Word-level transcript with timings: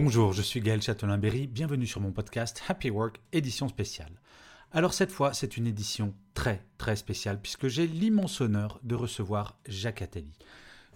Bonjour, 0.00 0.32
je 0.32 0.42
suis 0.42 0.60
Gaël 0.60 0.80
Châtelain-Berry, 0.80 1.48
bienvenue 1.48 1.84
sur 1.84 2.00
mon 2.00 2.12
podcast 2.12 2.62
Happy 2.68 2.88
Work, 2.88 3.18
édition 3.32 3.66
spéciale. 3.66 4.12
Alors 4.70 4.94
cette 4.94 5.10
fois, 5.10 5.34
c'est 5.34 5.56
une 5.56 5.66
édition 5.66 6.14
très 6.34 6.64
très 6.78 6.94
spéciale 6.94 7.40
puisque 7.42 7.66
j'ai 7.66 7.88
l'immense 7.88 8.40
honneur 8.40 8.78
de 8.84 8.94
recevoir 8.94 9.58
Jacques 9.66 10.02
Attali. 10.02 10.30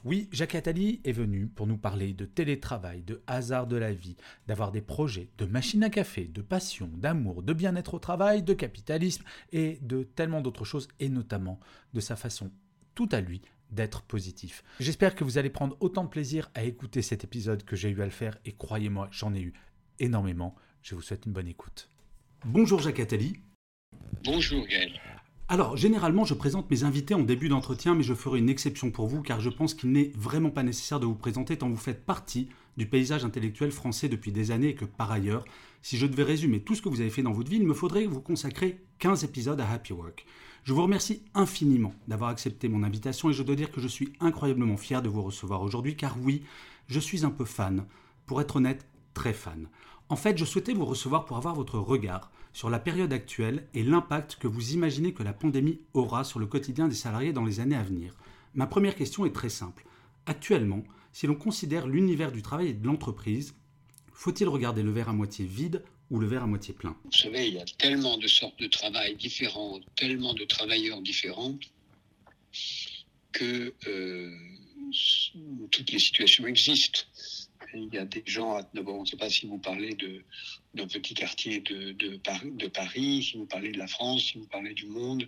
Oui, 0.04 0.28
Jacques 0.30 0.54
Attali 0.54 1.00
est 1.04 1.10
venu 1.10 1.48
pour 1.48 1.66
nous 1.66 1.78
parler 1.78 2.12
de 2.12 2.26
télétravail, 2.26 3.02
de 3.02 3.20
hasard 3.26 3.66
de 3.66 3.74
la 3.74 3.92
vie, 3.92 4.16
d'avoir 4.46 4.70
des 4.70 4.82
projets, 4.82 5.30
de 5.36 5.46
machines 5.46 5.82
à 5.82 5.90
café, 5.90 6.26
de 6.26 6.40
passion, 6.40 6.88
d'amour, 6.94 7.42
de 7.42 7.54
bien-être 7.54 7.94
au 7.94 7.98
travail, 7.98 8.44
de 8.44 8.54
capitalisme 8.54 9.24
et 9.50 9.80
de 9.82 10.04
tellement 10.04 10.42
d'autres 10.42 10.64
choses 10.64 10.86
et 11.00 11.08
notamment 11.08 11.58
de 11.92 11.98
sa 11.98 12.14
façon 12.14 12.52
tout 12.94 13.08
à 13.10 13.20
lui 13.20 13.42
d'être 13.72 14.02
positif. 14.02 14.62
J'espère 14.78 15.14
que 15.14 15.24
vous 15.24 15.38
allez 15.38 15.50
prendre 15.50 15.76
autant 15.80 16.04
de 16.04 16.08
plaisir 16.08 16.50
à 16.54 16.64
écouter 16.64 17.02
cet 17.02 17.24
épisode 17.24 17.64
que 17.64 17.76
j'ai 17.76 17.90
eu 17.90 18.00
à 18.00 18.04
le 18.04 18.10
faire 18.10 18.38
et 18.44 18.52
croyez-moi, 18.52 19.08
j'en 19.10 19.34
ai 19.34 19.40
eu 19.40 19.52
énormément. 19.98 20.54
Je 20.82 20.94
vous 20.94 21.02
souhaite 21.02 21.26
une 21.26 21.32
bonne 21.32 21.48
écoute. 21.48 21.88
Bonjour 22.44 22.80
Jacques 22.80 23.00
Attali. 23.00 23.36
Bonjour 24.24 24.66
Gaël. 24.66 24.92
Alors, 25.48 25.76
généralement, 25.76 26.24
je 26.24 26.34
présente 26.34 26.70
mes 26.70 26.84
invités 26.84 27.14
en 27.14 27.22
début 27.22 27.48
d'entretien, 27.48 27.94
mais 27.94 28.02
je 28.02 28.14
ferai 28.14 28.38
une 28.38 28.48
exception 28.48 28.90
pour 28.90 29.06
vous 29.06 29.22
car 29.22 29.40
je 29.40 29.50
pense 29.50 29.74
qu'il 29.74 29.92
n'est 29.92 30.12
vraiment 30.16 30.50
pas 30.50 30.62
nécessaire 30.62 31.00
de 31.00 31.06
vous 31.06 31.14
présenter 31.14 31.56
tant 31.56 31.68
vous 31.68 31.76
faites 31.76 32.06
partie 32.06 32.48
du 32.76 32.86
paysage 32.86 33.24
intellectuel 33.24 33.70
français 33.70 34.08
depuis 34.08 34.32
des 34.32 34.50
années 34.50 34.68
et 34.68 34.74
que 34.74 34.84
par 34.84 35.12
ailleurs, 35.12 35.44
si 35.82 35.98
je 35.98 36.06
devais 36.06 36.22
résumer 36.22 36.60
tout 36.60 36.74
ce 36.74 36.82
que 36.82 36.88
vous 36.88 37.00
avez 37.00 37.10
fait 37.10 37.22
dans 37.22 37.32
votre 37.32 37.50
vie, 37.50 37.58
il 37.58 37.66
me 37.66 37.74
faudrait 37.74 38.06
vous 38.06 38.20
consacrer 38.20 38.78
15 38.98 39.24
épisodes 39.24 39.60
à 39.60 39.70
Happy 39.70 39.92
Work. 39.92 40.24
Je 40.64 40.72
vous 40.72 40.82
remercie 40.82 41.22
infiniment 41.34 41.92
d'avoir 42.06 42.30
accepté 42.30 42.68
mon 42.68 42.84
invitation 42.84 43.28
et 43.28 43.32
je 43.32 43.42
dois 43.42 43.56
dire 43.56 43.72
que 43.72 43.80
je 43.80 43.88
suis 43.88 44.12
incroyablement 44.20 44.76
fier 44.76 45.02
de 45.02 45.08
vous 45.08 45.22
recevoir 45.22 45.60
aujourd'hui 45.62 45.96
car 45.96 46.16
oui, 46.22 46.44
je 46.86 47.00
suis 47.00 47.24
un 47.24 47.30
peu 47.30 47.44
fan, 47.44 47.84
pour 48.26 48.40
être 48.40 48.56
honnête, 48.56 48.86
très 49.12 49.32
fan. 49.32 49.66
En 50.08 50.14
fait, 50.14 50.38
je 50.38 50.44
souhaitais 50.44 50.72
vous 50.72 50.84
recevoir 50.84 51.24
pour 51.24 51.36
avoir 51.36 51.56
votre 51.56 51.80
regard 51.80 52.30
sur 52.52 52.70
la 52.70 52.78
période 52.78 53.12
actuelle 53.12 53.66
et 53.74 53.82
l'impact 53.82 54.36
que 54.36 54.46
vous 54.46 54.72
imaginez 54.72 55.12
que 55.12 55.24
la 55.24 55.32
pandémie 55.32 55.80
aura 55.94 56.22
sur 56.22 56.38
le 56.38 56.46
quotidien 56.46 56.86
des 56.86 56.94
salariés 56.94 57.32
dans 57.32 57.44
les 57.44 57.58
années 57.58 57.74
à 57.74 57.82
venir. 57.82 58.14
Ma 58.54 58.68
première 58.68 58.94
question 58.94 59.26
est 59.26 59.34
très 59.34 59.48
simple. 59.48 59.84
Actuellement, 60.26 60.84
si 61.12 61.26
l'on 61.26 61.34
considère 61.34 61.88
l'univers 61.88 62.30
du 62.30 62.42
travail 62.42 62.68
et 62.68 62.74
de 62.74 62.86
l'entreprise, 62.86 63.56
faut-il 64.12 64.48
regarder 64.48 64.84
le 64.84 64.92
verre 64.92 65.08
à 65.08 65.12
moitié 65.12 65.44
vide 65.44 65.82
ou 66.12 66.20
le 66.20 66.26
verre 66.26 66.42
à 66.42 66.46
moitié 66.46 66.74
plein 66.74 66.94
Vous 67.04 67.10
savez, 67.10 67.48
il 67.48 67.54
y 67.54 67.58
a 67.58 67.64
tellement 67.64 68.18
de 68.18 68.28
sortes 68.28 68.58
de 68.60 68.66
travail 68.66 69.16
différents, 69.16 69.80
tellement 69.96 70.34
de 70.34 70.44
travailleurs 70.44 71.00
différents, 71.00 71.58
que 73.32 73.72
euh, 73.86 74.30
toutes 75.70 75.90
les 75.90 75.98
situations 75.98 76.46
existent. 76.46 77.00
Il 77.72 77.88
y 77.94 77.96
a 77.96 78.04
des 78.04 78.22
gens, 78.26 78.60
d'abord, 78.74 78.96
on 78.96 79.00
ne 79.00 79.06
sait 79.06 79.16
pas 79.16 79.30
si 79.30 79.46
vous 79.46 79.56
parlez 79.56 79.96
d'un 80.74 80.86
petit 80.86 81.14
quartier 81.14 81.60
de, 81.60 82.68
Paris, 82.68 83.22
si 83.22 83.38
vous 83.38 83.46
parlez 83.46 83.72
de 83.72 83.78
la 83.78 83.86
France, 83.86 84.24
si 84.24 84.38
vous 84.38 84.46
parlez 84.46 84.74
du 84.74 84.84
monde. 84.84 85.26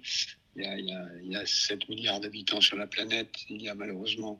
Il 0.56 0.62
y 0.62 0.66
a, 0.66 0.78
il 0.78 1.32
y 1.32 1.36
a, 1.36 1.44
7 1.44 1.88
milliards 1.88 2.20
d'habitants 2.20 2.60
sur 2.60 2.76
la 2.76 2.86
planète. 2.86 3.34
Il 3.48 3.60
y 3.60 3.68
a 3.68 3.74
malheureusement 3.74 4.38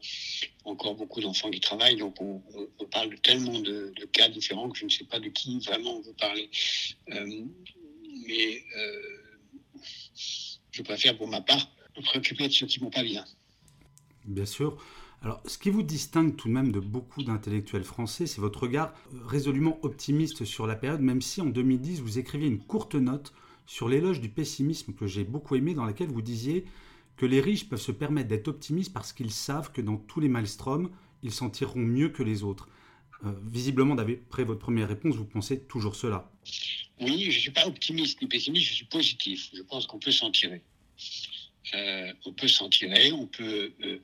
encore 0.65 0.95
beaucoup 0.95 1.21
d'enfants 1.21 1.51
qui 1.51 1.61
travaillent. 1.61 1.97
Donc, 1.97 2.21
on, 2.21 2.43
on, 2.79 2.85
parle 2.87 3.11
de 3.11 3.17
tellement 3.17 3.59
de, 3.59 3.93
cas 4.13 4.29
différents 4.29 4.71
que 4.71 4.79
je 4.79 4.85
ne 4.85 4.91
sais 4.91 5.05
pas 5.05 5.19
de 5.19 5.29
qui 5.29 5.59
vraiment 5.61 6.01
vous 6.01 6.15
parlez. 6.15 6.51
Euh, 7.11 7.45
mais 8.27 8.63
euh, 8.77 9.03
je 10.71 10.83
préfère, 10.83 11.17
pour 11.17 11.29
ma 11.29 11.41
part, 11.41 11.69
me 11.97 12.03
préoccuper 12.03 12.49
de 12.49 12.53
ceux 12.53 12.67
qui 12.67 12.79
ne 12.79 12.85
vont 12.85 12.91
pas 12.91 13.03
bien. 13.03 13.25
Bien 14.25 14.47
sûr. 14.47 14.79
Alors, 15.23 15.41
ce 15.47 15.57
qui 15.57 15.71
vous 15.71 15.83
distingue 15.83 16.37
tout 16.37 16.49
de 16.49 16.53
même 16.53 16.71
de 16.71 16.81
beaucoup 16.81 17.23
d'intellectuels 17.23 17.85
français, 17.85 18.27
c'est 18.27 18.41
votre 18.41 18.65
regard 18.65 18.93
résolument 19.27 19.79
optimiste 19.83 20.45
sur 20.45 20.67
la 20.67 20.77
période, 20.77 21.01
même 21.01 21.23
si 21.23 21.41
en 21.41 21.47
2010, 21.47 22.01
vous 22.01 22.19
écriviez 22.19 22.47
une 22.47 22.61
courte 22.61 22.95
note 22.95 23.33
sur 23.67 23.89
l'éloge 23.89 24.21
du 24.21 24.29
pessimisme 24.29 24.93
que 24.95 25.07
j'ai 25.07 25.25
beaucoup 25.25 25.55
aimé, 25.57 25.75
dans 25.75 25.85
laquelle 25.85 26.09
vous 26.09 26.23
disiez 26.23 26.65
que 27.17 27.27
les 27.27 27.41
riches 27.41 27.69
peuvent 27.69 27.81
se 27.81 27.93
permettre 27.93 28.29
d'être 28.29 28.49
optimistes 28.49 28.93
parce 28.93 29.13
qu'ils 29.13 29.31
savent 29.31 29.73
que 29.73 29.81
dans 29.81 29.97
tous 29.97 30.21
les 30.21 30.29
maelstroms, 30.29 30.91
ils 31.23 31.33
s'en 31.33 31.51
tireront 31.51 31.81
mieux 31.81 32.09
que 32.09 32.23
les 32.23 32.43
autres. 32.43 32.69
Euh, 33.25 33.33
visiblement, 33.47 33.95
d'après 33.95 34.45
votre 34.45 34.61
première 34.61 34.89
réponse, 34.89 35.15
vous 35.17 35.25
pensez 35.25 35.61
toujours 35.61 35.97
cela. 35.97 36.31
Oui, 37.01 37.31
je 37.31 37.37
ne 37.37 37.41
suis 37.41 37.51
pas 37.51 37.67
optimiste 37.67 38.21
ni 38.21 38.29
pessimiste, 38.29 38.69
je 38.69 38.75
suis 38.75 38.85
positif. 38.85 39.51
Je 39.55 39.63
pense 39.63 39.87
qu'on 39.87 39.99
peut 39.99 40.13
s'en 40.13 40.31
tirer. 40.31 40.63
Euh, 41.75 42.13
on 42.27 42.33
peut 42.33 42.49
s'en 42.49 42.69
tirer, 42.69 43.11
on 43.13 43.27
peut 43.27 43.73
euh, 43.85 43.99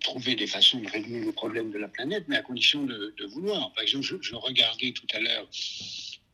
trouver 0.00 0.34
des 0.34 0.46
façons 0.46 0.80
de 0.80 0.88
régler 0.88 1.20
le 1.20 1.32
problème 1.32 1.70
de 1.70 1.78
la 1.78 1.88
planète, 1.88 2.24
mais 2.26 2.36
à 2.36 2.42
condition 2.42 2.84
de, 2.84 3.14
vouloir. 3.26 3.72
Par 3.74 3.82
exemple, 3.82 4.04
je, 4.04 4.34
regardais 4.34 4.92
tout 4.92 5.06
à 5.12 5.20
l'heure 5.20 5.46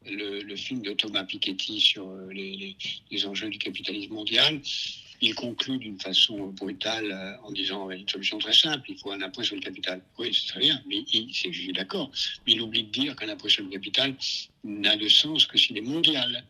le, 0.06 0.56
film 0.56 0.82
de 0.82 0.92
Thomas 0.92 1.25
Piketty 1.25 1.81
sur 1.81 2.09
euh, 2.09 2.28
les, 2.32 3.26
enjeux 3.26 3.48
du 3.48 3.59
capitalisme 3.59 4.14
mondial. 4.14 4.60
Il 5.20 5.34
conclut 5.34 5.78
d'une 5.78 5.98
façon 5.98 6.47
brutale 6.48 7.41
en 7.42 7.50
disant 7.50 7.91
une 7.91 8.08
solution 8.08 8.38
très 8.38 8.53
simple, 8.53 8.88
il 8.88 8.97
faut 8.98 9.10
un 9.10 9.20
impôt 9.20 9.42
sur 9.42 9.56
le 9.56 9.60
capital. 9.60 10.00
Oui, 10.16 10.32
c'est 10.32 10.47
très 10.47 10.60
bien, 10.60 10.81
mais 10.87 10.98
il, 11.12 11.32
je 11.32 11.50
suis 11.50 11.72
d'accord. 11.72 12.12
Mais 12.47 12.53
il 12.53 12.60
oublie 12.60 12.84
de 12.84 12.91
dire 12.91 13.16
qu'un 13.16 13.28
impôt 13.28 13.48
sur 13.48 13.64
le 13.64 13.70
capital 13.70 14.14
n'a 14.62 14.97
de 14.97 15.08
sens 15.08 15.47
que 15.47 15.58
s'il 15.58 15.76
est 15.76 15.81
mondial 15.81 16.44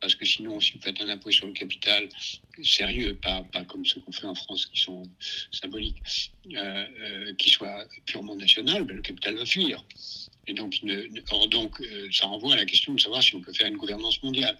parce 0.00 0.14
que 0.14 0.24
sinon, 0.24 0.60
si 0.60 0.72
vous 0.72 0.80
faites 0.80 1.00
un 1.00 1.08
impôt 1.08 1.30
sur 1.30 1.46
le 1.46 1.52
capital 1.52 2.08
sérieux, 2.62 3.14
pas, 3.14 3.42
pas 3.52 3.64
comme 3.64 3.84
ce 3.84 3.98
qu'on 3.98 4.12
fait 4.12 4.26
en 4.26 4.34
France 4.34 4.66
qui 4.66 4.80
sont 4.80 5.02
symboliques, 5.52 6.30
euh, 6.54 6.86
euh, 7.00 7.34
qui 7.34 7.50
soit 7.50 7.86
purement 8.06 8.34
national, 8.34 8.84
ben, 8.84 8.96
le 8.96 9.02
capital 9.02 9.36
va 9.36 9.44
fuir. 9.44 9.84
Et 10.50 10.54
donc, 10.54 10.80
donc 11.50 11.80
euh, 11.80 12.08
ça 12.10 12.26
renvoie 12.26 12.54
à 12.54 12.56
la 12.56 12.64
question 12.64 12.92
de 12.92 13.00
savoir 13.00 13.22
si 13.22 13.36
on 13.36 13.40
peut 13.40 13.52
faire 13.52 13.68
une 13.68 13.76
gouvernance 13.76 14.20
mondiale 14.20 14.58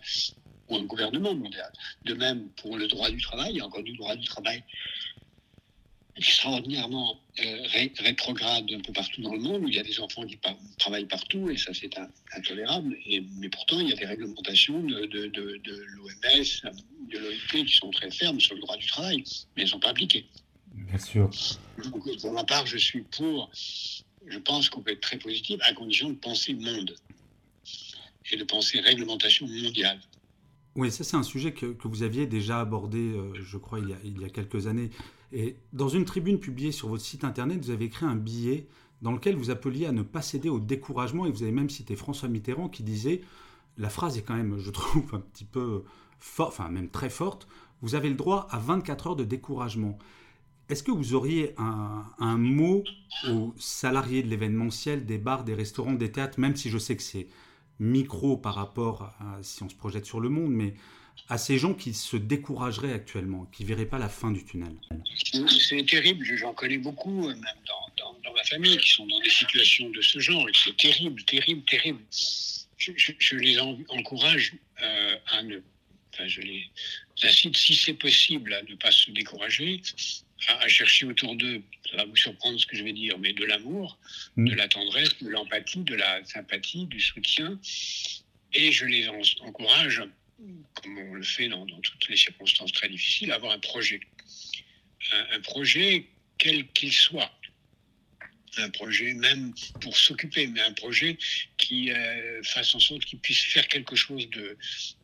ou 0.69 0.77
un 0.77 0.85
gouvernement 0.85 1.35
mondial. 1.35 1.73
De 2.05 2.15
même, 2.15 2.49
pour 2.51 2.77
le 2.77 2.87
droit 2.87 3.11
du 3.11 3.21
travail, 3.21 3.51
il 3.55 3.57
y 3.57 3.61
a 3.61 3.67
encore 3.67 3.83
du 3.83 3.97
droit 3.97 4.15
du 4.15 4.25
travail 4.25 4.63
extraordinairement 6.17 7.19
euh, 7.41 7.63
rétrograde 7.99 8.71
un 8.73 8.81
peu 8.81 8.93
partout 8.93 9.21
dans 9.23 9.33
le 9.33 9.41
monde, 9.41 9.65
où 9.65 9.69
il 9.69 9.75
y 9.75 9.81
a 9.81 9.83
des 9.83 9.99
enfants 9.99 10.25
qui 10.27 10.39
travaillent 10.79 11.07
partout, 11.07 11.51
et 11.51 11.57
ça 11.57 11.75
c'est 11.75 11.91
intolérable. 12.37 12.97
Et, 13.07 13.25
mais 13.39 13.49
pourtant, 13.49 13.81
il 13.81 13.89
y 13.89 13.93
a 13.93 13.97
des 13.97 14.07
réglementations 14.07 14.81
de, 14.81 15.07
de, 15.07 15.27
de, 15.27 15.85
l'OMS, 15.97 16.73
de 17.09 17.19
l'OIT 17.19 17.65
qui 17.65 17.75
sont 17.75 17.91
très 17.91 18.13
fermes 18.13 18.39
sur 18.39 18.55
le 18.55 18.61
droit 18.61 18.77
du 18.77 18.87
travail, 18.87 19.25
mais 19.57 19.63
elles 19.63 19.65
ne 19.65 19.71
sont 19.71 19.81
pas 19.81 19.89
appliquées. 19.89 20.27
Bien 20.73 20.99
sûr. 20.99 21.31
pour 22.21 22.33
ma 22.33 22.45
part, 22.45 22.67
je 22.67 22.77
suis 22.77 23.03
pour. 23.03 23.51
Je 24.27 24.39
pense 24.39 24.69
qu'on 24.69 24.83
peut 24.83 24.93
être 24.93 25.01
très 25.01 25.19
positif 25.19 25.59
à 25.63 25.73
condition 25.73 26.11
de 26.11 26.15
penser 26.15 26.55
monde 26.55 26.95
et 28.31 28.37
de 28.37 28.45
penser 28.45 28.81
réglementation 28.81 29.47
mondiale. 29.47 30.01
Oui, 30.77 30.91
ça 30.91 31.03
c'est 31.03 31.17
un 31.17 31.23
sujet 31.23 31.53
que, 31.53 31.67
que, 31.67 31.89
vous 31.89 32.03
aviez 32.03 32.27
déjà 32.27 32.61
abordé, 32.61 32.99
euh, 32.99 33.33
je 33.35 33.57
crois, 33.57 33.81
il 33.81 33.89
y, 33.89 33.93
a, 33.93 33.97
il 34.05 34.21
y, 34.21 34.25
a, 34.25 34.29
quelques 34.29 34.67
années. 34.67 34.91
Et 35.33 35.57
dans 35.73 35.89
une 35.89 36.05
tribune 36.05 36.39
publiée 36.39 36.71
sur 36.71 36.89
votre 36.89 37.05
site 37.05 37.25
internet, 37.25 37.59
vous 37.61 37.71
avez 37.71 37.87
écrit 37.87 38.07
un 38.07 38.15
billet 38.15 38.67
dans 39.03 39.13
lequel 39.13 39.35
vous 39.35 39.51
appeliez 39.51 39.87
à 39.87 39.93
ne 39.93 40.03
pas 40.03 40.23
céder 40.23 40.49
au 40.49 40.61
découragement 40.61 41.27
et 41.27 41.31
vous 41.31 41.43
avez 41.43 41.53
même 41.53 41.71
cité 41.71 41.97
François 41.97 42.29
Mitterrand 42.29 42.69
qui 42.69 42.83
disait, 42.83 43.23
la 43.79 43.89
phrase 43.89 44.19
est 44.19 44.23
quand 44.23 44.35
même, 44.35 44.59
je 44.59 44.71
trouve, 44.71 45.15
un 45.15 45.21
petit 45.21 45.45
peu 45.45 45.85
forte, 46.19 46.53
enfin 46.53 46.69
même 46.69 46.91
très 46.91 47.11
forte, 47.11 47.49
vous 47.83 47.95
avez 47.95 48.09
le 48.09 48.15
droit 48.15 48.47
à 48.51 48.59
24 48.59 49.09
heures 49.09 49.17
de 49.17 49.25
découragement. 49.25 49.99
Est-ce 50.71 50.85
que 50.85 50.93
vous 50.93 51.15
auriez 51.15 51.53
un, 51.59 52.37
mot 52.39 52.85
aux 53.29 53.53
salariés 53.59 54.23
de 54.23 54.29
l'événementiel, 54.29 55.05
des 55.05 55.19
bars, 55.19 55.43
des 55.43 55.55
restaurants, 55.55 55.95
des 55.95 56.13
théâtres, 56.13 56.39
même 56.39 56.55
si 56.55 56.71
je 56.71 56.79
sais 56.79 56.97
que 56.97 57.03
c'est 57.03 57.27
micro 57.81 58.37
par 58.37 58.55
rapport 58.55 59.03
à 59.21 59.43
si 59.43 59.65
on 59.65 59.69
se 59.69 59.75
projette 59.75 60.07
sur 60.07 60.21
le 60.21 60.29
monde, 60.29 60.53
mais 60.53 60.75
à 61.29 61.39
ces 61.39 61.59
gens 61.59 61.75
qui 61.75 61.93
se 61.93 62.17
décourageraient 62.17 62.93
actuellement, 62.93 63.47
qui 63.53 63.65
ne 63.65 63.69
verraient 63.69 63.87
pas 63.87 63.99
la 63.99 64.09
fin 64.09 64.31
du 64.31 64.45
tunnel? 64.45 64.77
C'est 65.49 65.85
terrible, 65.87 66.25
j'en 66.25 66.55
connais 66.55 66.79
beaucoup, 66.79 67.27
même 67.27 67.41
dans, 67.67 68.33
ma 68.33 68.45
famille, 68.45 68.79
qui 68.79 68.91
sont 68.91 69.07
dans 69.07 69.21
des 69.21 69.31
situations 69.31 69.91
de 69.91 70.01
ce 70.01 70.21
genre, 70.21 70.47
c'est 70.55 70.77
terrible, 70.77 71.23
terrible, 71.25 71.63
terrible. 71.65 72.01
Je, 72.79 73.37
les 73.37 73.59
encourage 73.59 74.55
euh, 74.83 75.17
à 75.33 75.43
ne 75.43 75.61
enfin, 76.21 76.29
je 76.29 76.41
les 76.41 76.71
incite, 77.23 77.57
si 77.57 77.75
c'est 77.75 77.95
possible, 77.95 78.55
à 78.55 78.63
ne 78.63 78.75
pas 78.75 78.91
se 78.91 79.11
décourager, 79.11 79.81
à, 80.49 80.69
chercher 80.69 81.07
autour 81.07 81.35
d'eux, 81.37 81.63
ça 81.91 81.97
va 81.97 82.05
vous 82.05 82.17
surprendre 82.17 82.59
ce 82.59 82.67
que 82.67 82.77
je 82.77 82.85
vais 82.85 82.93
dire, 82.93 83.19
mais 83.19 83.33
de 83.33 83.45
l'amour, 83.45 83.99
mm. 84.37 84.49
de 84.49 84.55
la 84.55 84.69
tendresse, 84.69 85.19
de 85.21 85.29
l'empathie, 85.29 85.81
de 85.81 85.95
la 85.95 86.25
sympathie, 86.25 86.87
du 86.87 87.01
soutien. 87.01 87.59
Et 88.53 88.73
je 88.73 88.87
les 88.87 89.09
encourage, 89.09 90.03
comme 90.75 90.99
on 90.99 91.15
le 91.15 91.23
fait 91.23 91.49
dans, 91.49 91.67
toutes 91.67 92.09
les 92.09 92.17
circonstances 92.17 92.73
très 92.73 92.89
difficiles, 92.89 93.33
à 93.33 93.37
avoir 93.37 93.53
un 93.53 93.59
projet. 93.59 94.01
un 95.33 95.41
projet 95.41 96.07
quel 96.39 96.67
qu'il 96.69 96.93
soit 96.93 97.31
un 98.59 98.71
projet 98.71 99.15
même 99.15 99.53
pour 99.81 99.97
s'occuper, 99.97 100.47
mais 100.47 100.61
un 100.61 100.73
projet 100.73 101.19
qui 101.57 101.91
euh, 101.91 102.43
fasse 102.43 102.75
en 102.75 102.81
sorte 102.81 103.05
qu'ils 103.05 103.19
puissent 103.19 103.45
faire 103.45 103.67
quelque 103.69 103.97
chose 103.97 104.29
de, 104.31 104.57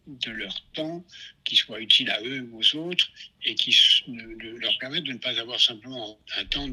de 0.06 0.31
leur 0.31 0.54
temps, 0.72 1.04
qui 1.44 1.56
soit 1.56 1.81
utile 1.81 2.10
à 2.10 2.20
eux 2.22 2.48
ou 2.50 2.60
aux 2.60 2.76
autres, 2.76 3.10
et 3.44 3.54
qui 3.54 3.76
leur 4.06 4.76
permette 4.78 5.04
de 5.04 5.12
ne 5.12 5.19
pas 5.19 5.38
avoir 5.38 5.60
simplement 5.60 6.19
un 6.37 6.44
temps 6.44 6.69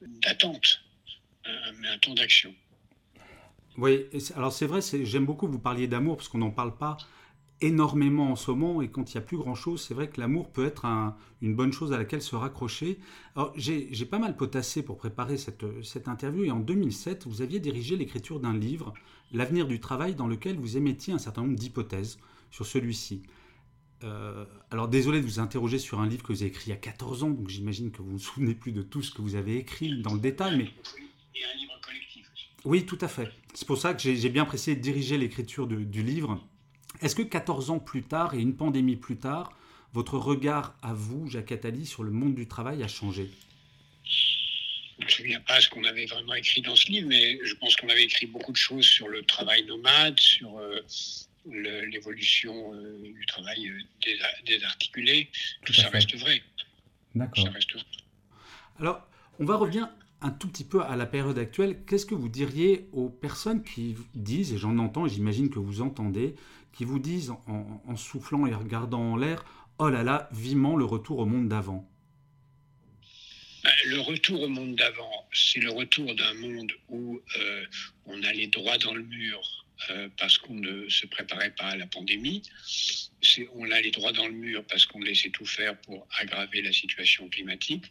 d'attente, 0.00 0.82
mais 1.78 1.88
un 1.88 1.98
temps 1.98 2.14
d'action. 2.14 2.54
Oui, 3.78 4.06
alors 4.34 4.52
c'est 4.52 4.66
vrai, 4.66 4.80
j'aime 5.04 5.24
beaucoup 5.24 5.46
que 5.46 5.52
vous 5.52 5.58
parliez 5.58 5.86
d'amour, 5.86 6.16
parce 6.16 6.28
qu'on 6.28 6.38
n'en 6.38 6.50
parle 6.50 6.76
pas 6.76 6.98
énormément 7.60 8.30
en 8.30 8.36
ce 8.36 8.50
moment 8.50 8.82
et 8.82 8.88
quand 8.88 9.12
il 9.12 9.16
n'y 9.16 9.22
a 9.22 9.26
plus 9.26 9.36
grand 9.36 9.54
chose, 9.54 9.82
c'est 9.82 9.94
vrai 9.94 10.08
que 10.08 10.20
l'amour 10.20 10.50
peut 10.50 10.64
être 10.64 10.86
une 11.42 11.54
bonne 11.54 11.72
chose 11.72 11.92
à 11.92 11.98
laquelle 11.98 12.22
se 12.22 12.36
raccrocher. 12.36 12.98
Alors 13.34 13.52
j'ai 13.56 14.06
pas 14.06 14.18
mal 14.18 14.36
potassé 14.36 14.82
pour 14.82 14.96
préparer 14.96 15.36
cette, 15.36 15.64
cette, 15.82 16.08
interview 16.08 16.44
et 16.44 16.50
en 16.50 16.60
2007, 16.60 17.26
vous 17.26 17.42
aviez 17.42 17.60
dirigé 17.60 17.96
l'écriture 17.96 18.40
d'un 18.40 18.56
livre, 18.56 18.94
L'avenir 19.32 19.66
du 19.66 19.78
travail, 19.78 20.14
dans 20.14 20.26
lequel 20.26 20.56
vous 20.56 20.78
émettiez 20.78 21.12
un 21.12 21.18
certain 21.18 21.42
nombre 21.42 21.56
d'hypothèses 21.56 22.18
sur 22.50 22.64
celui-ci. 22.64 23.22
Euh, 24.04 24.46
alors 24.70 24.88
désolé 24.88 25.20
de 25.20 25.26
vous 25.26 25.40
interroger 25.40 25.78
sur 25.78 26.00
un 26.00 26.06
livre 26.06 26.22
que 26.22 26.32
vous 26.32 26.42
avez 26.42 26.50
écrit 26.50 26.68
il 26.68 26.70
y 26.70 26.72
a 26.72 26.76
14 26.76 27.24
ans, 27.24 27.30
donc 27.30 27.48
j'imagine 27.48 27.90
que 27.90 27.98
vous 27.98 28.08
ne 28.08 28.12
vous 28.12 28.18
souvenez 28.18 28.54
plus 28.54 28.72
de 28.72 28.80
tout 28.80 29.02
ce 29.02 29.12
que 29.12 29.20
vous 29.20 29.34
avez 29.34 29.56
écrit 29.56 30.00
dans 30.00 30.14
le 30.14 30.20
détail, 30.20 30.56
mais... 30.56 30.64
Et 30.64 31.44
un 31.44 31.58
livre 31.58 31.78
collectif 31.84 32.30
aussi. 32.32 32.46
Oui, 32.64 32.86
tout 32.86 32.98
à 33.00 33.08
fait. 33.08 33.30
C'est 33.52 33.66
pour 33.66 33.76
ça 33.76 33.92
que 33.92 34.00
j'ai 34.00 34.28
bien 34.30 34.44
précisé 34.44 34.76
de 34.76 34.80
diriger 34.80 35.18
l'écriture 35.18 35.66
du 35.66 36.02
livre 36.02 36.42
est-ce 37.00 37.14
que 37.14 37.22
14 37.22 37.70
ans 37.70 37.78
plus 37.78 38.02
tard 38.02 38.34
et 38.34 38.38
une 38.38 38.56
pandémie 38.56 38.96
plus 38.96 39.16
tard, 39.16 39.52
votre 39.92 40.18
regard 40.18 40.76
à 40.82 40.92
vous, 40.92 41.28
Jacques 41.28 41.52
Attali, 41.52 41.86
sur 41.86 42.02
le 42.02 42.10
monde 42.10 42.34
du 42.34 42.46
travail 42.46 42.82
a 42.82 42.88
changé? 42.88 43.30
Je 44.04 45.04
ne 45.04 45.04
me 45.04 45.10
souviens 45.10 45.40
pas 45.40 45.60
ce 45.60 45.68
qu'on 45.68 45.84
avait 45.84 46.06
vraiment 46.06 46.34
écrit 46.34 46.60
dans 46.60 46.74
ce 46.74 46.90
livre, 46.90 47.08
mais 47.08 47.38
je 47.44 47.54
pense 47.54 47.76
qu'on 47.76 47.88
avait 47.88 48.04
écrit 48.04 48.26
beaucoup 48.26 48.52
de 48.52 48.56
choses 48.56 48.84
sur 48.84 49.08
le 49.08 49.22
travail 49.22 49.64
nomade, 49.64 50.18
sur 50.18 50.58
euh, 50.58 50.80
l'évolution 51.46 52.74
euh, 52.74 52.98
du 53.02 53.26
travail 53.26 53.68
euh, 53.68 54.10
désarticulé. 54.44 55.30
Tout, 55.64 55.72
ça 55.72 55.88
reste 55.88 56.16
vrai. 56.16 56.42
D'accord. 57.14 57.48
Alors, 58.80 59.08
on 59.38 59.44
va 59.44 59.56
revenir 59.56 59.88
un 60.20 60.30
tout 60.30 60.48
petit 60.48 60.64
peu 60.64 60.82
à 60.82 60.96
la 60.96 61.06
période 61.06 61.38
actuelle. 61.38 61.78
Qu'est-ce 61.86 62.06
que 62.06 62.14
vous 62.14 62.28
diriez 62.28 62.88
aux 62.92 63.08
personnes 63.08 63.62
qui 63.62 63.96
disent, 64.14 64.52
et 64.52 64.58
j'en 64.58 64.78
entends, 64.78 65.06
et 65.06 65.08
j'imagine 65.08 65.48
que 65.48 65.58
vous 65.58 65.80
entendez, 65.80 66.34
qui 66.78 66.84
vous 66.84 67.00
disent 67.00 67.32
en, 67.48 67.96
soufflant 67.96 68.46
et 68.46 68.54
regardant 68.54 69.00
en 69.00 69.16
l'air 69.16 69.44
Oh 69.80 69.88
là 69.88 70.04
là, 70.04 70.28
vivement 70.30 70.76
le 70.76 70.84
retour 70.84 71.18
au 71.18 71.26
monde 71.26 71.48
d'avant 71.48 71.84
ben, 73.64 73.72
le 73.86 73.98
retour 73.98 74.42
au 74.42 74.48
monde 74.48 74.76
d'avant, 74.76 75.28
c'est 75.32 75.58
le 75.58 75.70
retour 75.70 76.14
d'un 76.14 76.34
monde 76.34 76.72
où 76.88 77.20
euh, 77.36 77.66
on 78.06 78.22
allait 78.22 78.46
droit 78.46 78.78
dans 78.78 78.94
le 78.94 79.02
mur 79.02 79.66
euh, 79.90 80.08
parce 80.16 80.38
qu'on 80.38 80.54
ne 80.54 80.88
se 80.88 81.06
préparait 81.06 81.50
pas 81.50 81.64
à 81.64 81.76
la 81.76 81.88
pandémie. 81.88 82.42
On 83.54 83.68
allait 83.72 83.90
droit 83.90 84.12
dans 84.12 84.28
le 84.28 84.32
mur 84.32 84.64
parce 84.68 84.86
qu'on 84.86 85.00
laissait 85.00 85.30
tout 85.30 85.44
faire 85.44 85.76
pour 85.80 86.06
aggraver 86.20 86.62
la 86.62 86.72
situation 86.72 87.28
climatique 87.28 87.86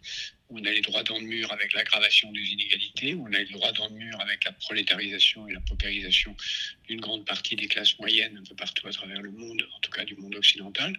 on 0.50 0.64
allait 0.64 0.82
droit 0.82 1.04
dans 1.04 1.20
le 1.20 1.26
mur 1.26 1.52
avec 1.52 1.74
l'aggravation 1.74 2.32
des 2.32 2.42
inégalités, 2.42 3.16
on 3.16 3.26
allait 3.28 3.46
droit 3.46 3.72
dans 3.74 3.90
le 3.90 3.96
mur 3.96 4.20
avec 4.22 4.44
la 4.46 4.52
prolétarisation 4.54 5.48
et 5.48 5.54
la 5.54 5.60
paupérisation 5.62 6.36
d'une 6.88 7.02
grande 7.02 7.26
partie 7.26 7.56
des 7.56 7.68
classes 7.68 7.98
moyennes 8.00 8.38
un 8.38 8.44
peu 8.44 8.56
partout 8.56 8.88
à 8.88 8.92
travers 8.92 9.22
le 9.22 9.32
monde, 9.32 9.68
en 9.76 9.80
tout 9.80 9.92
cas 9.92 10.06
du 10.06 10.16
monde 10.16 10.36
occidental. 10.36 10.96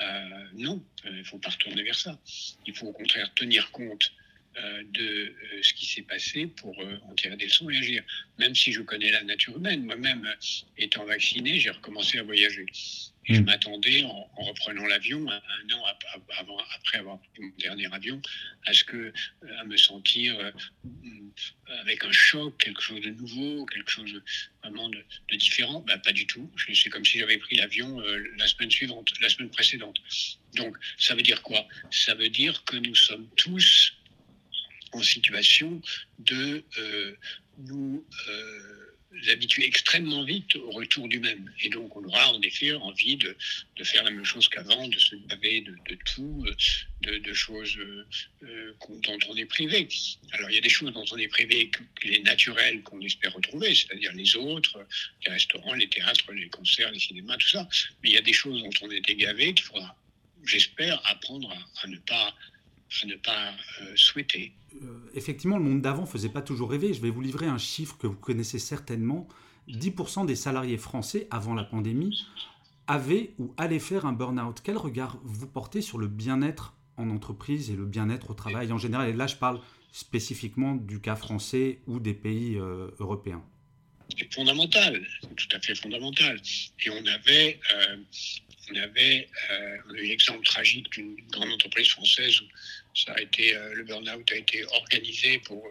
Euh, 0.00 0.44
non, 0.54 0.84
euh, 1.04 1.10
il 1.10 1.18
ne 1.18 1.24
faut 1.24 1.38
pas 1.38 1.50
retourner 1.50 1.82
vers 1.82 1.98
ça. 1.98 2.18
Il 2.66 2.74
faut 2.74 2.86
au 2.86 2.92
contraire 2.92 3.32
tenir 3.34 3.70
compte 3.72 4.12
de 4.92 5.34
ce 5.62 5.72
qui 5.74 5.86
s'est 5.86 6.02
passé 6.02 6.46
pour 6.46 6.78
en 6.78 7.14
tirer 7.14 7.36
des 7.36 7.46
leçons 7.46 7.70
et 7.70 7.78
agir. 7.78 8.02
Même 8.38 8.54
si 8.54 8.72
je 8.72 8.82
connais 8.82 9.10
la 9.10 9.22
nature 9.22 9.56
humaine, 9.56 9.84
moi-même, 9.84 10.28
étant 10.76 11.04
vacciné, 11.04 11.58
j'ai 11.58 11.70
recommencé 11.70 12.18
à 12.18 12.22
voyager. 12.22 12.66
Et 13.26 13.34
je 13.34 13.40
hmm. 13.40 13.44
m'attendais, 13.44 14.04
en, 14.04 14.28
reprenant 14.36 14.84
l'avion, 14.86 15.30
un, 15.30 15.36
an 15.74 15.84
avant, 16.38 16.58
après 16.74 16.98
avoir 16.98 17.20
pris 17.20 17.42
mon 17.42 17.52
dernier 17.58 17.92
avion, 17.92 18.20
à 18.66 18.72
ce 18.72 18.82
que, 18.82 18.96
euh, 18.96 19.60
à 19.60 19.64
me 19.64 19.76
sentir 19.76 20.36
euh, 20.38 20.50
avec 21.80 22.04
un 22.04 22.10
choc, 22.10 22.56
quelque 22.58 22.82
chose 22.82 23.00
de 23.00 23.10
nouveau, 23.10 23.64
quelque 23.66 23.90
chose 23.90 24.20
vraiment 24.62 24.88
de, 24.88 25.04
différent. 25.36 25.84
Bah, 25.86 25.98
pas 25.98 26.12
du 26.12 26.26
tout. 26.26 26.50
C'est 26.74 26.90
comme 26.90 27.04
si 27.04 27.20
j'avais 27.20 27.38
pris 27.38 27.56
l'avion 27.56 28.00
euh, 28.00 28.24
la 28.38 28.46
semaine 28.48 28.70
suivante, 28.70 29.12
la 29.20 29.28
semaine 29.28 29.50
précédente. 29.50 29.98
Donc, 30.54 30.76
ça 30.98 31.14
veut 31.14 31.22
dire 31.22 31.42
quoi? 31.42 31.66
Ça 31.90 32.14
veut 32.14 32.28
dire 32.28 32.64
que 32.64 32.76
nous 32.76 32.96
sommes 32.96 33.28
tous 33.36 33.94
en 34.92 35.02
situation 35.02 35.80
de 36.18 36.64
nous 37.58 38.04
habituer 39.30 39.66
extrêmement 39.66 40.24
vite 40.24 40.56
au 40.56 40.70
retour 40.70 41.08
du 41.08 41.20
même. 41.20 41.52
Et 41.62 41.68
donc, 41.68 41.94
on 41.96 42.04
aura 42.04 42.32
en 42.32 42.40
effet 42.42 42.72
envie 42.72 43.16
de, 43.16 43.36
faire 43.82 44.04
la 44.04 44.10
même 44.10 44.24
chose 44.24 44.48
qu'avant, 44.48 44.88
de 44.88 44.98
se 44.98 45.16
laver 45.28 45.60
de, 45.60 45.94
tout, 46.06 46.46
de, 47.02 47.32
choses 47.32 47.76
euh, 47.78 48.74
dont 49.02 49.18
on 49.28 49.36
est 49.36 49.44
privé. 49.44 49.88
Alors, 50.32 50.50
il 50.50 50.54
y 50.54 50.58
a 50.58 50.62
des 50.62 50.68
choses 50.68 50.92
dont 50.92 51.04
on 51.10 51.18
est 51.18 51.28
privé, 51.28 51.70
les 52.04 52.22
naturelles 52.22 52.82
qu'on 52.82 53.00
espère 53.00 53.32
retrouver, 53.32 53.74
c'est-à-dire 53.74 54.12
les 54.12 54.36
autres, 54.36 54.86
les 55.26 55.32
restaurants, 55.32 55.74
les 55.74 55.88
théâtres, 55.88 56.32
les 56.32 56.48
concerts, 56.48 56.90
les 56.92 57.00
cinémas, 57.00 57.36
tout 57.36 57.48
ça. 57.48 57.68
Mais 58.02 58.10
il 58.10 58.14
y 58.14 58.18
a 58.18 58.22
des 58.22 58.32
choses 58.32 58.62
dont 58.62 58.70
on 58.82 58.90
est 58.90 59.08
égavé 59.10 59.54
qu'il 59.54 59.66
faudra, 59.66 59.96
j'espère, 60.44 61.00
apprendre 61.10 61.52
à, 61.82 61.86
ne 61.88 61.98
pas, 61.98 62.34
à 63.02 63.06
ne 63.06 63.16
pas 63.16 63.50
euh, 63.80 63.92
souhaiter. 63.96 64.52
Euh, 64.82 65.10
effectivement, 65.14 65.58
le 65.58 65.64
monde 65.64 65.80
d'avant 65.80 66.02
ne 66.02 66.06
faisait 66.06 66.28
pas 66.28 66.42
toujours 66.42 66.70
rêver. 66.70 66.94
Je 66.94 67.00
vais 67.00 67.10
vous 67.10 67.20
livrer 67.20 67.46
un 67.46 67.58
chiffre 67.58 67.96
que 67.98 68.06
vous 68.06 68.16
connaissez 68.16 68.58
certainement. 68.58 69.28
10% 69.68 70.26
des 70.26 70.34
salariés 70.34 70.78
français, 70.78 71.28
avant 71.30 71.54
la 71.54 71.64
pandémie, 71.64 72.26
avaient 72.86 73.32
ou 73.38 73.54
allaient 73.56 73.78
faire 73.78 74.06
un 74.06 74.12
burn-out. 74.12 74.60
Quel 74.62 74.76
regard 74.76 75.18
vous 75.24 75.46
portez 75.46 75.80
sur 75.80 75.98
le 75.98 76.08
bien-être 76.08 76.74
en 76.96 77.10
entreprise 77.10 77.70
et 77.70 77.76
le 77.76 77.86
bien-être 77.86 78.30
au 78.30 78.34
travail 78.34 78.72
en 78.72 78.78
général? 78.78 79.08
Et 79.08 79.12
là, 79.12 79.26
je 79.26 79.36
parle 79.36 79.60
spécifiquement 79.92 80.74
du 80.74 81.00
cas 81.00 81.16
français 81.16 81.80
ou 81.86 82.00
des 82.00 82.14
pays 82.14 82.56
euh, 82.56 82.90
européens. 82.98 83.42
C'est 84.18 84.32
fondamental, 84.34 85.00
tout 85.36 85.56
à 85.56 85.60
fait 85.60 85.74
fondamental. 85.74 86.40
Et 86.84 86.90
on 86.90 87.06
avait, 87.06 87.58
on 88.70 88.76
avait 88.76 89.28
on 89.88 89.94
a 89.94 89.98
eu 89.98 90.06
l'exemple 90.06 90.44
tragique 90.44 90.90
d'une 90.92 91.16
grande 91.30 91.52
entreprise 91.52 91.88
française 91.88 92.40
où 92.40 92.44
ça 92.94 93.12
a 93.12 93.20
été, 93.20 93.54
euh, 93.56 93.74
le 93.74 93.84
burn-out 93.84 94.30
a 94.30 94.36
été 94.36 94.64
organisé 94.66 95.38
pour, 95.40 95.66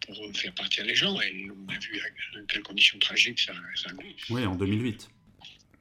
pour 0.00 0.36
faire 0.36 0.54
partir 0.54 0.84
les 0.84 0.94
gens 0.94 1.20
et 1.20 1.48
on 1.50 1.72
a 1.72 1.78
vu 1.78 2.00
dans 2.34 2.44
quelles 2.46 2.62
conditions 2.62 2.98
tragiques 2.98 3.40
ça, 3.40 3.54
ça 3.76 3.90
a 3.90 3.92
Oui, 4.30 4.44
en 4.44 4.56
2008. 4.56 5.08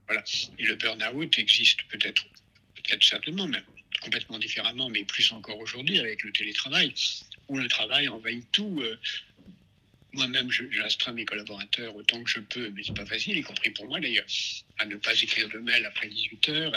Voilà. 0.08 0.24
Et 0.60 0.64
le 0.64 0.76
burn-out 0.76 1.38
existe 1.40 1.84
peut-être, 1.90 2.24
peut-être 2.76 3.04
certainement, 3.04 3.48
même 3.48 3.64
complètement 4.02 4.38
différemment, 4.38 4.90
mais 4.90 5.04
plus 5.04 5.32
encore 5.32 5.58
aujourd'hui 5.60 6.00
avec 6.00 6.24
le 6.24 6.32
télétravail, 6.32 6.94
où 7.48 7.58
le 7.58 7.68
travail 7.68 8.08
envahit 8.08 8.46
tout. 8.52 8.82
Euh, 8.82 9.00
moi-même, 10.14 10.52
j'astreins 10.52 11.14
mes 11.14 11.26
collaborateurs 11.26 11.96
autant 11.96 12.24
que 12.24 12.30
je 12.30 12.40
peux, 12.40 12.70
mais 12.70 12.84
c'est 12.84 12.96
pas 12.96 13.06
facile, 13.06 13.36
y 13.36 13.42
compris 13.42 13.72
pour 13.72 13.88
moi 13.88 14.00
d'ailleurs, 14.00 14.28
à 14.84 14.86
ne 14.86 14.98
pas 14.98 15.14
écrire 15.22 15.48
de 15.50 15.60
mail 15.60 15.86
après 15.86 16.08
18 16.08 16.50
heures, 16.50 16.74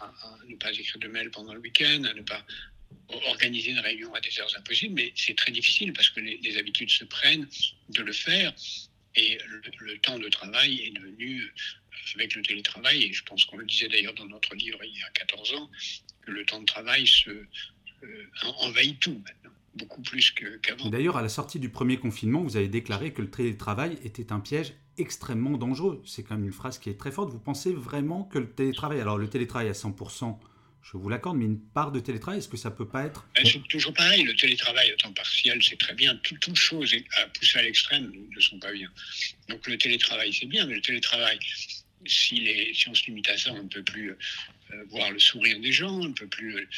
à, 0.00 0.38
ne 0.48 0.56
pas 0.56 0.72
écrire 0.72 0.98
de 0.98 1.08
mail 1.08 1.30
pendant 1.30 1.52
le 1.52 1.60
week-end, 1.60 2.02
à 2.04 2.14
ne 2.14 2.22
pas 2.22 2.44
organiser 3.26 3.70
une 3.70 3.78
réunion 3.78 4.12
à 4.14 4.20
des 4.20 4.40
heures 4.40 4.52
impossibles, 4.56 4.94
mais 4.94 5.12
c'est 5.14 5.36
très 5.36 5.52
difficile 5.52 5.92
parce 5.92 6.08
que 6.08 6.20
les, 6.20 6.56
habitudes 6.56 6.90
se 6.90 7.04
prennent 7.04 7.46
de 7.90 8.02
le 8.02 8.12
faire 8.12 8.54
et 9.14 9.38
le, 9.80 9.98
temps 9.98 10.18
de 10.18 10.28
travail 10.30 10.80
est 10.80 10.90
devenu, 10.90 11.42
euh, 11.42 11.50
avec 12.14 12.34
le 12.34 12.42
télétravail, 12.42 13.04
et 13.04 13.12
je 13.12 13.22
pense 13.24 13.44
qu'on 13.44 13.58
le 13.58 13.66
disait 13.66 13.88
d'ailleurs 13.88 14.14
dans 14.14 14.26
notre 14.26 14.54
livre 14.54 14.78
il 14.82 14.96
y 14.96 15.02
a 15.02 15.10
14 15.10 15.52
ans, 15.54 15.70
que 16.22 16.30
le 16.30 16.46
temps 16.46 16.60
de 16.60 16.64
travail 16.64 17.04
euh, 17.26 17.46
envahit 18.60 18.98
tout 18.98 19.20
maintenant, 19.22 19.50
beaucoup 19.74 20.00
plus 20.00 20.30
qu'avant. 20.30 20.88
D'ailleurs, 20.88 21.18
à 21.18 21.22
la 21.22 21.28
sortie 21.28 21.58
du 21.58 21.68
premier 21.68 21.98
confinement, 21.98 22.40
vous 22.40 22.56
avez 22.56 22.68
déclaré 22.68 23.12
que 23.12 23.20
le 23.20 23.30
télétravail 23.30 23.98
était 24.02 24.32
un 24.32 24.40
piège 24.40 24.72
extrêmement 24.98 25.56
dangereux. 25.56 26.02
C'est 26.04 26.22
quand 26.22 26.36
même 26.36 26.44
une 26.44 26.52
phrase 26.52 26.78
qui 26.78 26.90
est 26.90 26.98
très 26.98 27.10
forte. 27.10 27.30
Vous 27.30 27.38
pensez 27.38 27.72
vraiment 27.72 28.24
que 28.24 28.38
le 28.38 28.50
télétravail, 28.50 29.00
alors 29.00 29.18
le 29.18 29.28
télétravail 29.28 29.68
à 29.68 29.72
100%, 29.72 30.38
je 30.82 30.96
vous 30.96 31.08
l'accorde, 31.08 31.36
mais 31.36 31.44
une 31.44 31.60
part 31.60 31.92
de 31.92 32.00
télétravail, 32.00 32.38
est-ce 32.38 32.48
que 32.48 32.56
ça 32.56 32.70
peut 32.70 32.88
pas 32.88 33.04
être 33.04 33.28
C'est 33.44 33.62
toujours 33.68 33.94
pareil, 33.94 34.24
le 34.24 34.34
télétravail 34.34 34.90
à 34.90 34.96
temps 34.96 35.12
partiel, 35.12 35.62
c'est 35.62 35.78
très 35.78 35.94
bien. 35.94 36.16
toutes 36.16 36.56
choses 36.56 36.94
à 37.22 37.26
pousser 37.28 37.58
à 37.58 37.62
l'extrême 37.62 38.12
ne 38.34 38.40
sont 38.40 38.58
pas 38.58 38.72
bien. 38.72 38.90
Donc 39.48 39.66
le 39.68 39.78
télétravail, 39.78 40.32
c'est 40.32 40.46
bien, 40.46 40.66
mais 40.66 40.74
le 40.74 40.82
télétravail 40.82 41.38
si, 42.04 42.84
on 42.88 42.94
se 42.94 43.06
limite 43.06 43.28
à 43.28 43.38
ça, 43.38 43.52
on 43.52 43.62
ne 43.62 43.68
peut 43.68 43.84
plus 43.84 44.16
voir 44.88 45.10
le 45.10 45.18
sourire 45.18 45.60
des 45.60 45.72
gens, 45.72 46.00
on 46.00 46.08
ne 46.08 46.14
peut 46.14 46.26
plus 46.26 46.68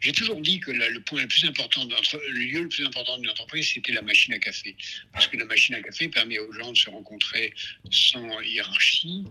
j'ai 0.00 0.12
toujours 0.12 0.40
dit 0.40 0.60
que 0.60 0.70
le 0.70 1.00
point 1.00 1.22
le 1.22 1.28
plus 1.28 1.44
important, 1.44 1.86
le 1.86 2.38
lieu 2.38 2.62
le 2.62 2.68
plus 2.68 2.84
important 2.84 3.18
d'une 3.18 3.30
entreprise, 3.30 3.72
c'était 3.74 3.92
la 3.92 4.02
machine 4.02 4.32
à 4.34 4.38
café. 4.38 4.76
Parce 5.12 5.26
que 5.26 5.36
la 5.36 5.44
machine 5.44 5.74
à 5.74 5.82
café 5.82 6.08
permet 6.08 6.38
aux 6.38 6.52
gens 6.52 6.72
de 6.72 6.76
se 6.76 6.90
rencontrer 6.90 7.54
sans 7.90 8.40
hiérarchie, 8.40 9.24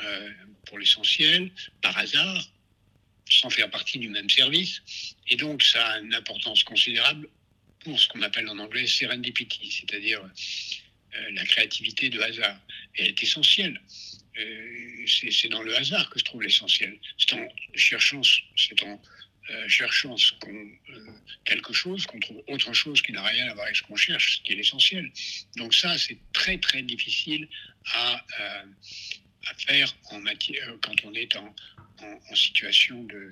euh, 0.00 0.30
pour 0.66 0.78
l'essentiel, 0.78 1.50
par 1.80 1.96
hasard, 1.96 2.44
sans 3.28 3.50
faire 3.50 3.70
partie 3.70 3.98
du 3.98 4.08
même 4.08 4.28
service. 4.28 4.82
Et 5.28 5.36
donc, 5.36 5.62
ça 5.62 5.84
a 5.84 5.98
une 6.00 6.14
importance 6.14 6.62
considérable 6.62 7.28
pour 7.80 7.98
ce 7.98 8.06
qu'on 8.08 8.22
appelle 8.22 8.48
en 8.48 8.58
anglais 8.58 8.86
serendipity, 8.86 9.70
c'est-à-dire 9.72 10.20
euh, 10.22 11.30
la 11.32 11.44
créativité 11.46 12.10
de 12.10 12.20
hasard. 12.20 12.60
Elle 12.94 13.08
est 13.08 13.22
essentielle. 13.22 13.80
Euh, 14.38 15.04
c'est 15.06 15.48
dans 15.48 15.62
le 15.62 15.74
hasard 15.76 16.10
que 16.10 16.18
se 16.18 16.24
trouve 16.24 16.42
l'essentiel. 16.42 16.96
C'est 17.16 17.32
en 17.32 17.48
cherchant, 17.74 18.20
c'est 18.56 18.82
en 18.82 19.00
euh, 19.50 19.66
cherchant 19.66 20.14
euh, 20.46 21.06
quelque 21.44 21.72
chose, 21.72 22.04
qu'on 22.04 22.20
trouve 22.20 22.42
autre 22.48 22.74
chose 22.74 23.00
qui 23.00 23.12
n'a 23.12 23.22
rien 23.22 23.48
à 23.48 23.54
voir 23.54 23.64
avec 23.64 23.76
ce 23.76 23.82
qu'on 23.82 23.96
cherche, 23.96 24.36
ce 24.36 24.42
qui 24.42 24.52
est 24.52 24.56
l'essentiel. 24.56 25.10
Donc 25.56 25.74
ça, 25.74 25.96
c'est 25.96 26.18
très 26.34 26.58
très 26.58 26.82
difficile 26.82 27.48
à, 27.94 28.26
euh, 28.40 28.64
faire 29.56 29.94
quand 30.02 31.04
on 31.04 31.14
est 31.14 31.34
en, 31.36 31.54
en, 32.02 32.34
situation 32.34 33.02
de 33.04 33.30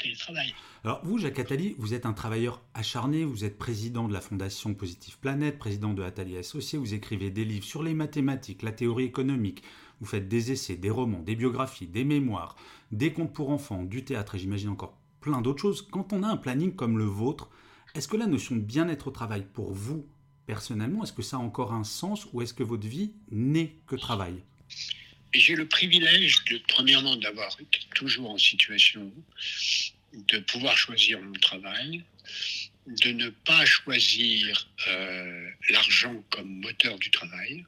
télétravail. 0.00 0.52
Alors 0.82 1.04
vous, 1.04 1.18
Jacques 1.18 1.38
Attali, 1.38 1.76
vous 1.78 1.94
êtes 1.94 2.06
un 2.06 2.12
travailleur 2.12 2.60
acharné, 2.74 3.24
vous 3.24 3.44
êtes 3.44 3.58
président 3.58 4.08
de 4.08 4.12
la 4.12 4.20
Fondation 4.20 4.74
Positive 4.74 5.18
Planète, 5.18 5.58
président 5.58 5.94
de 5.94 6.02
Attali 6.02 6.36
Associés, 6.36 6.78
vous 6.78 6.94
écrivez 6.94 7.30
des 7.30 7.44
livres 7.44 7.64
sur 7.64 7.84
les 7.84 7.94
mathématiques, 7.94 8.62
la 8.62 8.72
théorie 8.72 9.04
économique, 9.04 9.62
vous 10.00 10.06
faites 10.06 10.28
des 10.28 10.52
essais, 10.52 10.76
des 10.76 10.90
romans, 10.90 11.22
des 11.22 11.36
biographies, 11.36 11.86
des 11.86 12.04
mémoires, 12.04 12.56
des 12.92 13.12
contes 13.12 13.32
pour 13.32 13.50
enfants, 13.50 13.84
du 13.84 14.04
théâtre 14.04 14.34
et 14.34 14.38
j'imagine 14.38 14.68
encore 14.68 14.98
plein 15.20 15.40
d'autres 15.40 15.60
choses. 15.60 15.86
Quand 15.90 16.12
on 16.12 16.22
a 16.22 16.28
un 16.28 16.36
planning 16.36 16.74
comme 16.74 16.98
le 16.98 17.04
vôtre, 17.04 17.50
est-ce 17.94 18.08
que 18.08 18.16
la 18.16 18.26
notion 18.26 18.56
de 18.56 18.60
bien-être 18.60 19.08
au 19.08 19.10
travail 19.10 19.46
pour 19.52 19.72
vous, 19.72 20.06
personnellement, 20.46 21.02
est-ce 21.02 21.12
que 21.12 21.22
ça 21.22 21.36
a 21.36 21.40
encore 21.40 21.72
un 21.72 21.84
sens 21.84 22.26
ou 22.32 22.42
est-ce 22.42 22.54
que 22.54 22.62
votre 22.62 22.86
vie 22.86 23.12
n'est 23.30 23.76
que 23.86 23.96
travail? 23.96 24.42
J'ai 25.34 25.54
le 25.54 25.66
privilège, 25.66 26.44
de, 26.44 26.60
premièrement, 26.68 27.16
d'avoir 27.16 27.56
été 27.60 27.80
toujours 27.94 28.30
en 28.30 28.38
situation 28.38 29.12
de 30.12 30.38
pouvoir 30.38 30.76
choisir 30.76 31.20
mon 31.20 31.32
travail, 31.32 32.04
de 32.86 33.10
ne 33.10 33.28
pas 33.28 33.64
choisir 33.64 34.68
euh, 34.88 35.48
l'argent 35.70 36.22
comme 36.30 36.60
moteur 36.60 36.98
du 36.98 37.10
travail. 37.10 37.64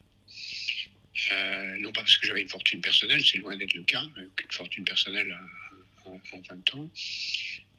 Euh, 1.33 1.79
non 1.79 1.93
pas 1.93 2.01
parce 2.01 2.17
que 2.17 2.27
j'avais 2.27 2.43
une 2.43 2.49
fortune 2.49 2.81
personnelle, 2.81 3.25
c'est 3.25 3.39
loin 3.39 3.57
d'être 3.57 3.75
le 3.75 3.83
cas, 3.83 4.03
une 4.17 4.31
fortune 4.51 4.85
personnelle 4.85 5.37
en, 6.05 6.21
en 6.33 6.41
20 6.41 6.75
ans, 6.75 6.91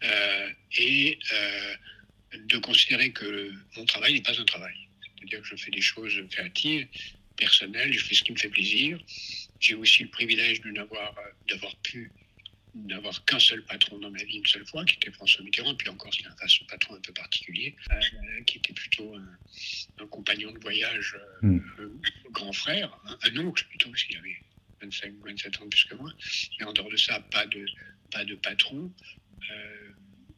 euh, 0.04 0.50
et 0.78 1.18
euh, 1.32 1.76
de 2.34 2.58
considérer 2.58 3.12
que 3.12 3.52
mon 3.78 3.86
travail 3.86 4.14
n'est 4.14 4.22
pas 4.22 4.40
un 4.40 4.46
travail. 4.46 4.76
C'est-à-dire 5.02 5.42
que 5.42 5.48
je 5.48 5.56
fais 5.56 5.72
des 5.72 5.82
choses 5.82 6.22
créatives, 6.30 6.88
personnelles, 7.38 7.94
je 7.94 8.04
fais 8.04 8.16
ce 8.16 8.24
qui 8.24 8.32
me 8.34 8.38
fait 8.38 8.50
plaisir. 8.50 9.00
J'ai 9.60 9.76
aussi 9.76 10.04
le 10.04 10.10
privilège 10.10 10.62
d'avoir 10.62 11.76
pu 11.84 12.12
n'avoir 12.76 13.24
qu'un 13.26 13.40
seul 13.40 13.64
patron 13.64 13.98
dans 14.00 14.12
ma 14.12 14.24
vie 14.24 14.38
une 14.38 14.46
seule 14.46 14.66
fois, 14.66 14.86
qui 14.86 14.96
était 14.96 15.12
François 15.12 15.44
Mitterrand, 15.44 15.76
puis 15.76 15.90
encore 15.90 16.14
c'était 16.14 16.30
un 16.30 16.66
patron 16.68 16.96
un 16.96 17.02
peu 17.02 17.14
particulier, 17.14 17.76
qui 18.46 18.58
était 18.58 18.74
plutôt 18.74 19.16
un, 19.16 20.08
compagnon 20.08 20.52
de 20.52 20.60
voyage, 20.60 21.18
hmm. 21.42 21.60
grand 22.32 22.54
frère, 22.54 22.98
un, 23.24 23.38
oncle 23.38 23.66
plutôt, 23.70 23.90
parce 23.90 24.04
qu'il 24.04 24.18
avait 24.18 24.38
25 24.82 25.14
ou 25.20 25.26
27 25.26 25.62
ans 25.62 25.70
plus 25.70 25.86
que 25.86 25.96
moi. 25.96 26.12
Mais 26.60 26.66
en 26.66 26.74
dehors 26.74 26.90
de 26.90 26.98
ça, 26.98 27.20
pas 27.20 27.46
de, 27.48 27.66
pas 28.12 28.26
de 28.26 28.36
patron. 28.36 28.92
Euh, 29.52 29.90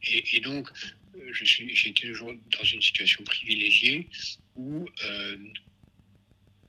et, 0.04 0.40
donc, 0.40 0.70
euh, 1.16 1.34
j'ai 1.34 1.90
été 1.90 2.08
toujours 2.08 2.34
dans 2.34 2.64
une 2.64 2.82
situation 2.82 3.24
privilégiée 3.24 4.08
où, 4.56 4.88
euh, 5.04 5.38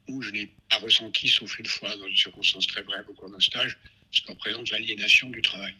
où 0.08 0.22
je 0.22 0.30
n'ai 0.30 0.52
pas 0.68 0.78
ressenti, 0.78 1.28
sauf 1.28 1.58
une 1.58 1.66
fois, 1.66 1.96
dans 1.96 2.06
une 2.06 2.16
circonstance 2.16 2.66
très 2.66 2.82
brève 2.82 3.04
au 3.08 3.14
cours 3.14 3.30
d'un 3.30 3.40
stage, 3.40 3.78
ce 4.12 4.20
qu'on 4.22 4.34
représente 4.34 4.70
l'aliénation 4.70 5.30
du 5.30 5.42
travail. 5.42 5.74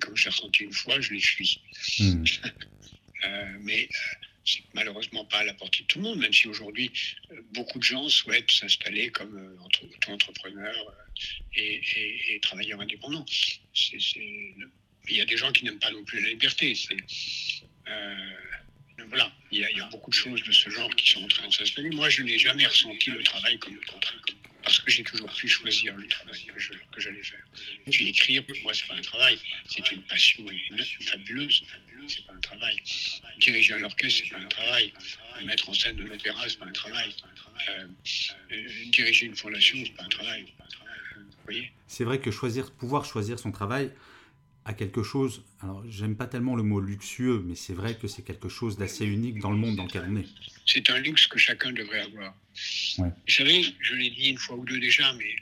Comme 0.00 0.16
j'ai 0.16 0.30
ressenti 0.30 0.64
une 0.64 0.72
fois, 0.72 1.00
je 1.00 1.12
l'ai 1.12 1.20
fui. 1.20 1.60
Hmm. 1.98 2.24
mais 3.60 3.88
c'est 4.44 4.62
malheureusement 4.72 5.24
pas 5.26 5.38
à 5.38 5.44
la 5.44 5.54
portée 5.54 5.82
de 5.82 5.86
tout 5.86 5.98
le 5.98 6.04
monde, 6.04 6.18
même 6.18 6.32
si 6.32 6.48
aujourd'hui 6.48 6.90
beaucoup 7.52 7.78
de 7.78 7.84
gens 7.84 8.08
souhaitent 8.08 8.50
s'installer 8.50 9.10
comme 9.10 9.58
auto-entrepreneurs 9.64 10.94
et, 11.54 11.82
et, 12.34 12.40
travailleurs 12.40 12.80
indépendants. 12.80 13.26
Il 15.10 15.16
y 15.16 15.20
a 15.20 15.24
des 15.24 15.36
gens 15.36 15.52
qui 15.52 15.64
n'aiment 15.64 15.78
pas 15.78 15.90
non 15.90 16.04
plus 16.04 16.22
la 16.22 16.30
liberté. 16.30 16.74
Euh, 17.88 18.32
voilà, 19.08 19.32
il 19.50 19.60
y, 19.60 19.80
a, 19.80 19.86
beaucoup 19.86 20.10
de 20.10 20.14
choses 20.14 20.42
de 20.42 20.52
ce 20.52 20.68
genre 20.70 20.90
qui 20.96 21.10
sont 21.10 21.24
en 21.24 21.28
train 21.28 21.48
de 21.48 21.52
s'installer. 21.52 21.90
Moi, 21.90 22.10
je 22.10 22.22
n'ai 22.22 22.38
jamais 22.38 22.66
ressenti 22.66 23.10
le 23.10 23.22
travail 23.22 23.58
comme 23.58 23.74
une 23.74 23.84
contrainte, 23.84 24.34
parce 24.68 24.80
que 24.80 24.90
j'ai 24.90 25.02
toujours 25.02 25.32
pu 25.32 25.48
choisir 25.48 25.96
le 25.96 26.06
travail 26.08 26.44
que, 26.92 27.00
j'allais 27.00 27.22
faire. 27.22 27.42
Puis 27.90 28.08
écrire, 28.10 28.44
pour 28.44 28.54
moi, 28.62 28.74
c'est 28.74 28.86
pas 28.86 28.96
un 28.96 29.00
travail, 29.00 29.38
c'est 29.66 29.90
une 29.92 30.02
passion 30.02 30.44
fabuleuse. 31.00 31.64
C'est 32.06 32.26
pas 32.26 32.34
un 32.34 32.40
travail. 32.40 32.76
Diriger 33.38 33.74
un 33.74 33.84
orchestre, 33.84 34.24
c'est 34.24 34.30
pas 34.30 34.42
un 34.42 34.48
travail. 34.48 34.92
Mettre 35.46 35.70
en 35.70 35.72
scène 35.72 35.96
de 35.96 36.04
l'opéra, 36.04 36.46
c'est 36.46 36.58
pas 36.58 36.66
un 36.66 36.72
travail. 36.72 37.14
Euh, 37.70 37.86
euh, 38.52 38.68
diriger 38.88 39.24
une 39.24 39.36
fondation, 39.36 39.78
c'est 39.86 39.96
pas 39.96 40.04
un 40.04 40.08
travail. 40.08 40.52
C'est 41.86 42.04
vrai 42.04 42.20
que 42.20 42.30
choisir, 42.30 42.70
pouvoir 42.70 43.06
choisir 43.06 43.38
son 43.38 43.52
travail, 43.52 43.90
à 44.68 44.74
quelque 44.74 45.02
chose, 45.02 45.42
alors 45.62 45.82
j'aime 45.88 46.14
pas 46.14 46.26
tellement 46.26 46.54
le 46.54 46.62
mot 46.62 46.78
luxueux, 46.78 47.42
mais 47.42 47.54
c'est 47.54 47.72
vrai 47.72 47.96
que 47.96 48.06
c'est 48.06 48.22
quelque 48.22 48.50
chose 48.50 48.76
d'assez 48.76 49.06
unique 49.06 49.38
dans 49.38 49.50
le 49.50 49.56
monde 49.56 49.76
dans 49.76 49.86
lequel 49.86 50.04
on 50.06 50.16
est. 50.16 50.26
C'est 50.66 50.90
un 50.90 50.98
luxe 50.98 51.26
que 51.26 51.38
chacun 51.38 51.72
devrait 51.72 52.00
avoir. 52.00 52.34
Vous 52.98 53.10
savez, 53.26 53.64
je 53.80 53.94
l'ai 53.94 54.10
dit 54.10 54.28
une 54.28 54.36
fois 54.36 54.56
ou 54.56 54.66
deux 54.66 54.78
déjà, 54.78 55.10
mais 55.14 55.36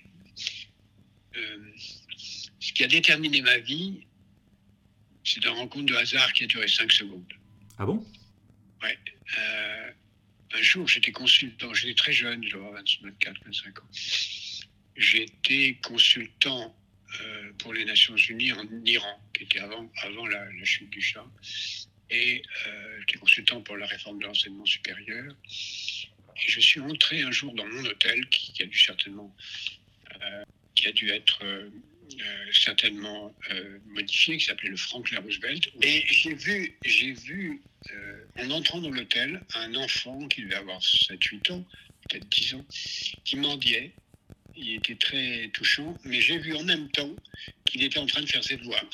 euh, 1.37 1.59
ce 2.61 2.73
qui 2.73 2.85
a 2.85 2.87
déterminé 2.87 3.43
ma 3.43 3.59
vie, 3.59 4.07
c'est 5.25 5.45
un 5.45 5.55
rencontre 5.55 5.87
de 5.87 5.97
hasard 5.97 6.33
qui 6.33 6.45
a 6.45 6.47
duré 6.47 6.69
cinq 6.69 6.93
secondes. 6.93 7.33
Ah 7.79 7.85
bon? 7.85 8.07
Ouais. 8.81 8.97
Euh, 9.41 9.91
un 10.55 10.63
jour, 10.63 10.87
j'étais 10.87 11.11
consultant, 11.11 11.75
j'étais 11.75 11.95
très 11.95 12.13
jeune, 12.13 12.45
j'avais 12.45 12.63
24, 13.03 13.45
25 13.45 13.79
ans. 13.81 13.89
J'étais 14.95 15.81
consultant 15.83 16.77
euh, 17.21 17.53
pour 17.59 17.73
les 17.73 17.85
Nations 17.85 18.17
Unies 18.17 18.53
en 18.53 18.67
Iran, 18.85 19.21
qui 19.33 19.45
était 19.45 19.61
avant, 19.61 19.89
la, 20.27 20.65
chute 20.65 20.91
du 20.91 21.01
Shah. 21.01 21.27
Et 22.11 22.43
euh, 22.67 22.99
j'étais 23.01 23.19
consultant 23.19 23.61
pour 23.63 23.77
la 23.77 23.87
réforme 23.87 24.19
de 24.19 24.27
l'enseignement 24.27 24.67
supérieur. 24.67 25.33
Et 25.45 26.49
je 26.49 26.61
suis 26.61 26.81
entré 26.81 27.23
un 27.23 27.31
jour 27.31 27.55
dans 27.55 27.67
mon 27.67 27.85
hôtel, 27.85 28.29
qui, 28.29 28.63
a 28.63 28.67
dû 28.67 28.79
certainement, 28.79 29.35
euh, 30.21 30.45
qui 30.75 30.89
a 30.89 30.93
dû 30.93 31.11
être 31.11 31.43
certainement 32.53 33.35
modifié, 33.87 34.37
qui 34.37 34.45
s'appelait 34.45 34.69
le 34.69 34.77
Franklin 34.77 35.21
Roosevelt. 35.21 35.71
Et 35.83 36.05
j'ai 36.07 36.35
vu, 36.35 36.77
j'ai 36.85 37.13
vu 37.13 37.63
en 38.39 38.51
entrant 38.51 38.81
dans 38.81 38.91
l'hôtel, 38.91 39.43
un 39.55 39.75
enfant 39.75 40.29
qui 40.29 40.43
devait 40.43 40.55
avoir 40.55 40.81
7-8 40.81 41.53
ans, 41.53 41.65
peut-être 42.09 42.29
10 42.29 42.55
ans, 42.55 42.67
qui 43.25 43.37
mendiait 43.37 43.93
il 44.57 44.75
était 44.75 44.97
très 44.97 45.51
touchant, 45.53 45.97
mais 46.05 46.21
j'ai 46.21 46.39
vu 46.39 46.55
en 46.57 46.65
même 46.65 46.89
temps 46.91 47.15
qu'il 47.65 47.83
était 47.83 47.99
en 47.99 48.07
train 48.07 48.23
de 48.23 48.27
faire 48.27 48.43
ses 48.43 48.57
devoirs. 48.57 48.85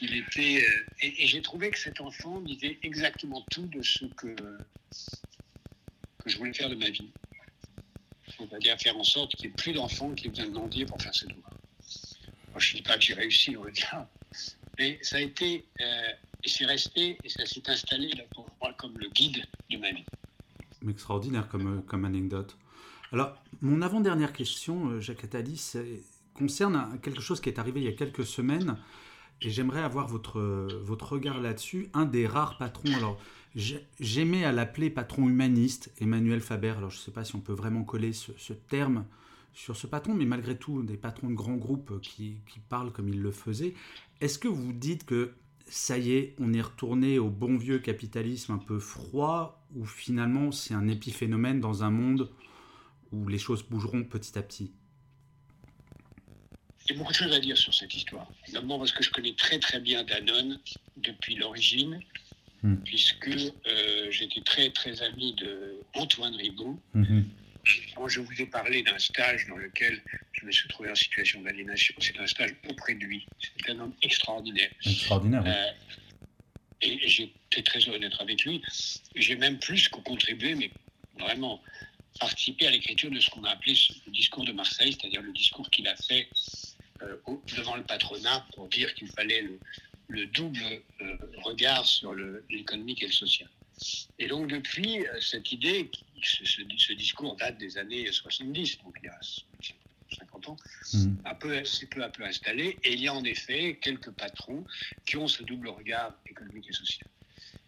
Il 0.00 0.16
était, 0.16 0.62
euh, 0.62 0.84
et, 1.02 1.26
j'ai 1.26 1.42
trouvé 1.42 1.70
que 1.70 1.78
cet 1.78 2.00
enfant 2.00 2.40
disait 2.40 2.78
exactement 2.82 3.44
tout 3.50 3.66
de 3.66 3.82
ce 3.82 4.06
que, 4.06 4.34
que 4.34 6.30
je 6.30 6.38
voulais 6.38 6.54
faire 6.54 6.70
de 6.70 6.74
ma 6.74 6.90
vie. 6.90 7.10
C'est-à-dire 8.38 8.78
faire 8.78 8.96
en 8.96 9.04
sorte 9.04 9.34
qu'il 9.36 9.48
n'y 9.48 9.52
ait 9.52 9.56
plus 9.56 9.72
d'enfants 9.72 10.14
qui 10.14 10.28
viennent 10.28 10.52
demander 10.52 10.86
pour 10.86 11.00
faire 11.00 11.14
ses 11.14 11.26
devoirs. 11.26 11.52
je 12.56 12.72
ne 12.72 12.76
dis 12.78 12.82
pas 12.82 12.96
que 12.96 13.02
j'ai 13.02 13.14
réussi, 13.14 13.56
on 13.56 13.64
va. 13.64 14.08
Mais 14.78 14.98
ça 15.02 15.16
a 15.16 15.20
été, 15.20 15.64
euh, 15.80 16.12
et 16.42 16.48
c'est 16.48 16.66
resté, 16.66 17.18
et 17.22 17.28
ça 17.28 17.46
s'est 17.46 17.68
installé 17.68 18.08
là, 18.08 18.24
pour 18.34 18.48
moi 18.60 18.72
comme 18.74 18.98
le 18.98 19.08
guide 19.10 19.44
de 19.70 19.76
ma 19.76 19.92
vie. 19.92 20.04
Extraordinaire 20.88 21.48
comme, 21.48 21.78
euh, 21.78 21.82
comme 21.82 22.04
anecdote. 22.04 22.56
Alors, 23.14 23.36
mon 23.62 23.80
avant-dernière 23.80 24.32
question, 24.32 24.88
euh, 24.88 25.00
Jacques 25.00 25.22
Attali, 25.22 25.72
concerne 26.34 26.98
quelque 27.00 27.20
chose 27.20 27.40
qui 27.40 27.48
est 27.48 27.60
arrivé 27.60 27.80
il 27.80 27.84
y 27.84 27.88
a 27.88 27.92
quelques 27.92 28.26
semaines, 28.26 28.76
et 29.40 29.50
j'aimerais 29.50 29.84
avoir 29.84 30.08
votre, 30.08 30.40
votre 30.82 31.12
regard 31.12 31.40
là-dessus. 31.40 31.90
Un 31.94 32.06
des 32.06 32.26
rares 32.26 32.58
patrons, 32.58 32.92
alors 32.96 33.16
j'aimais 33.54 34.44
à 34.44 34.50
l'appeler 34.50 34.90
patron 34.90 35.28
humaniste, 35.28 35.92
Emmanuel 36.00 36.40
Faber, 36.40 36.70
alors 36.70 36.90
je 36.90 36.96
ne 36.96 37.02
sais 37.02 37.12
pas 37.12 37.22
si 37.22 37.36
on 37.36 37.40
peut 37.40 37.52
vraiment 37.52 37.84
coller 37.84 38.12
ce, 38.12 38.52
terme 38.52 39.04
sur 39.52 39.76
ce 39.76 39.86
patron, 39.86 40.14
mais 40.14 40.26
malgré 40.26 40.58
tout, 40.58 40.82
des 40.82 40.96
patrons 40.96 41.30
de 41.30 41.34
grands 41.34 41.54
groupes 41.54 42.00
qui, 42.00 42.38
qui 42.48 42.58
parlent 42.58 42.90
comme 42.90 43.08
il 43.08 43.22
le 43.22 43.30
faisait. 43.30 43.74
Est-ce 44.22 44.40
que 44.40 44.48
vous 44.48 44.72
dites 44.72 45.06
que 45.06 45.34
ça 45.68 45.98
y 45.98 46.14
est, 46.14 46.34
on 46.40 46.52
est 46.52 46.62
retourné 46.62 47.20
au 47.20 47.30
bon 47.30 47.58
vieux 47.58 47.78
capitalisme 47.78 48.50
un 48.50 48.58
peu 48.58 48.80
froid, 48.80 49.64
ou 49.76 49.84
finalement 49.84 50.50
c'est 50.50 50.74
un 50.74 50.88
épiphénomène 50.88 51.60
dans 51.60 51.84
un 51.84 51.90
monde 51.90 52.28
les 53.28 53.38
choses 53.38 53.62
bougeront 53.62 54.04
petit 54.04 54.38
à 54.38 54.42
petit 54.42 54.72
a 56.90 56.94
beaucoup 56.94 57.12
de 57.12 57.16
choses 57.16 57.32
à 57.32 57.40
dire 57.40 57.56
sur 57.56 57.72
cette 57.72 57.94
histoire. 57.94 58.30
D'abord 58.52 58.78
parce 58.78 58.92
que 58.92 59.02
je 59.02 59.10
connais 59.10 59.34
très 59.34 59.58
très 59.58 59.80
bien 59.80 60.04
Danone 60.04 60.60
depuis 60.96 61.36
l'origine, 61.36 62.00
hmm. 62.62 62.76
puisque 62.84 63.28
euh, 63.28 64.10
j'étais 64.10 64.42
très 64.42 64.70
très 64.70 65.02
ami 65.02 65.34
de 65.34 65.80
Antoine 65.94 66.34
Rigaud. 66.34 66.80
Hmm. 66.92 67.22
Quand 67.96 68.08
je 68.08 68.20
vous 68.20 68.42
ai 68.42 68.46
parlé 68.46 68.82
d'un 68.82 68.98
stage 68.98 69.46
dans 69.48 69.56
lequel 69.56 70.02
je 70.32 70.44
me 70.44 70.52
suis 70.52 70.68
trouvé 70.68 70.90
en 70.90 70.94
situation 70.94 71.40
d'aliénation, 71.40 71.94
c'est 71.98 72.18
un 72.18 72.26
stage 72.26 72.54
auprès 72.68 72.94
de 72.94 73.04
lui. 73.04 73.26
C'est 73.40 73.70
un 73.70 73.80
homme 73.80 73.94
extraordinaire. 74.02 74.70
Extraordinaire. 74.84 75.44
Euh, 75.46 75.70
et 76.82 77.08
j'étais 77.08 77.62
très 77.62 77.88
honnête 77.88 78.12
avec 78.18 78.44
lui. 78.44 78.60
J'ai 79.16 79.36
même 79.36 79.58
plus 79.58 79.88
que 79.88 79.96
contribué, 80.00 80.54
mais 80.54 80.70
vraiment 81.18 81.62
participé 82.18 82.66
à 82.66 82.70
l'écriture 82.70 83.10
de 83.10 83.20
ce 83.20 83.30
qu'on 83.30 83.44
a 83.44 83.50
appelé 83.50 83.74
le 84.06 84.12
discours 84.12 84.44
de 84.44 84.52
Marseille, 84.52 84.96
c'est-à-dire 84.98 85.22
le 85.22 85.32
discours 85.32 85.68
qu'il 85.70 85.86
a 85.88 85.96
fait 85.96 86.28
euh, 87.02 87.16
devant 87.56 87.76
le 87.76 87.82
patronat 87.82 88.46
pour 88.54 88.68
dire 88.68 88.94
qu'il 88.94 89.08
fallait 89.08 89.42
le, 90.08 90.26
double 90.26 90.62
euh, 91.00 91.16
regard 91.42 91.84
sur 91.86 92.14
l'économique 92.50 93.02
et 93.02 93.06
le 93.06 93.12
social. 93.12 93.48
Et 94.18 94.28
donc 94.28 94.48
depuis, 94.48 95.04
euh, 95.06 95.20
cette 95.20 95.50
idée, 95.50 95.90
ce, 96.22 96.92
discours 96.92 97.34
date 97.36 97.58
des 97.58 97.78
années 97.78 98.10
70, 98.10 98.78
donc 98.84 98.94
il 99.02 99.06
y 99.06 99.08
a 99.08 99.18
50 100.16 100.48
ans, 100.50 100.56
mmh. 100.92 101.64
s'est 101.64 101.86
peu 101.86 102.04
à 102.04 102.08
peu 102.08 102.24
installé, 102.24 102.78
et 102.84 102.92
il 102.92 103.00
y 103.00 103.08
a 103.08 103.14
en 103.14 103.24
effet 103.24 103.78
quelques 103.82 104.12
patrons 104.12 104.64
qui 105.04 105.16
ont 105.16 105.26
ce 105.26 105.42
double 105.42 105.68
regard 105.68 106.14
économique 106.26 106.68
et 106.68 106.72
social. 106.72 107.08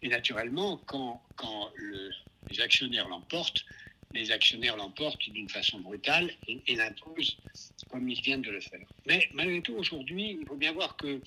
Et 0.01 0.07
naturellement, 0.07 0.77
quand, 0.85 1.21
quand 1.35 1.71
les 2.49 2.61
actionnaires 2.61 3.09
l'emportent, 3.09 3.65
les 4.13 4.31
actionnaires 4.31 4.77
l'emportent 4.77 5.29
d'une 5.29 5.49
façon 5.49 5.79
brutale 5.79 6.31
et, 6.47 6.75
l'imposent 6.75 7.37
comme 7.89 8.07
ils 8.09 8.21
viennent 8.21 8.41
de 8.41 8.51
le 8.51 8.61
faire. 8.61 8.87
Mais 9.05 9.29
malgré 9.33 9.61
tout, 9.61 9.75
aujourd'hui, 9.75 10.37
il 10.39 10.47
faut 10.47 10.55
bien 10.55 10.73
voir 10.73 10.95
que 10.97 11.21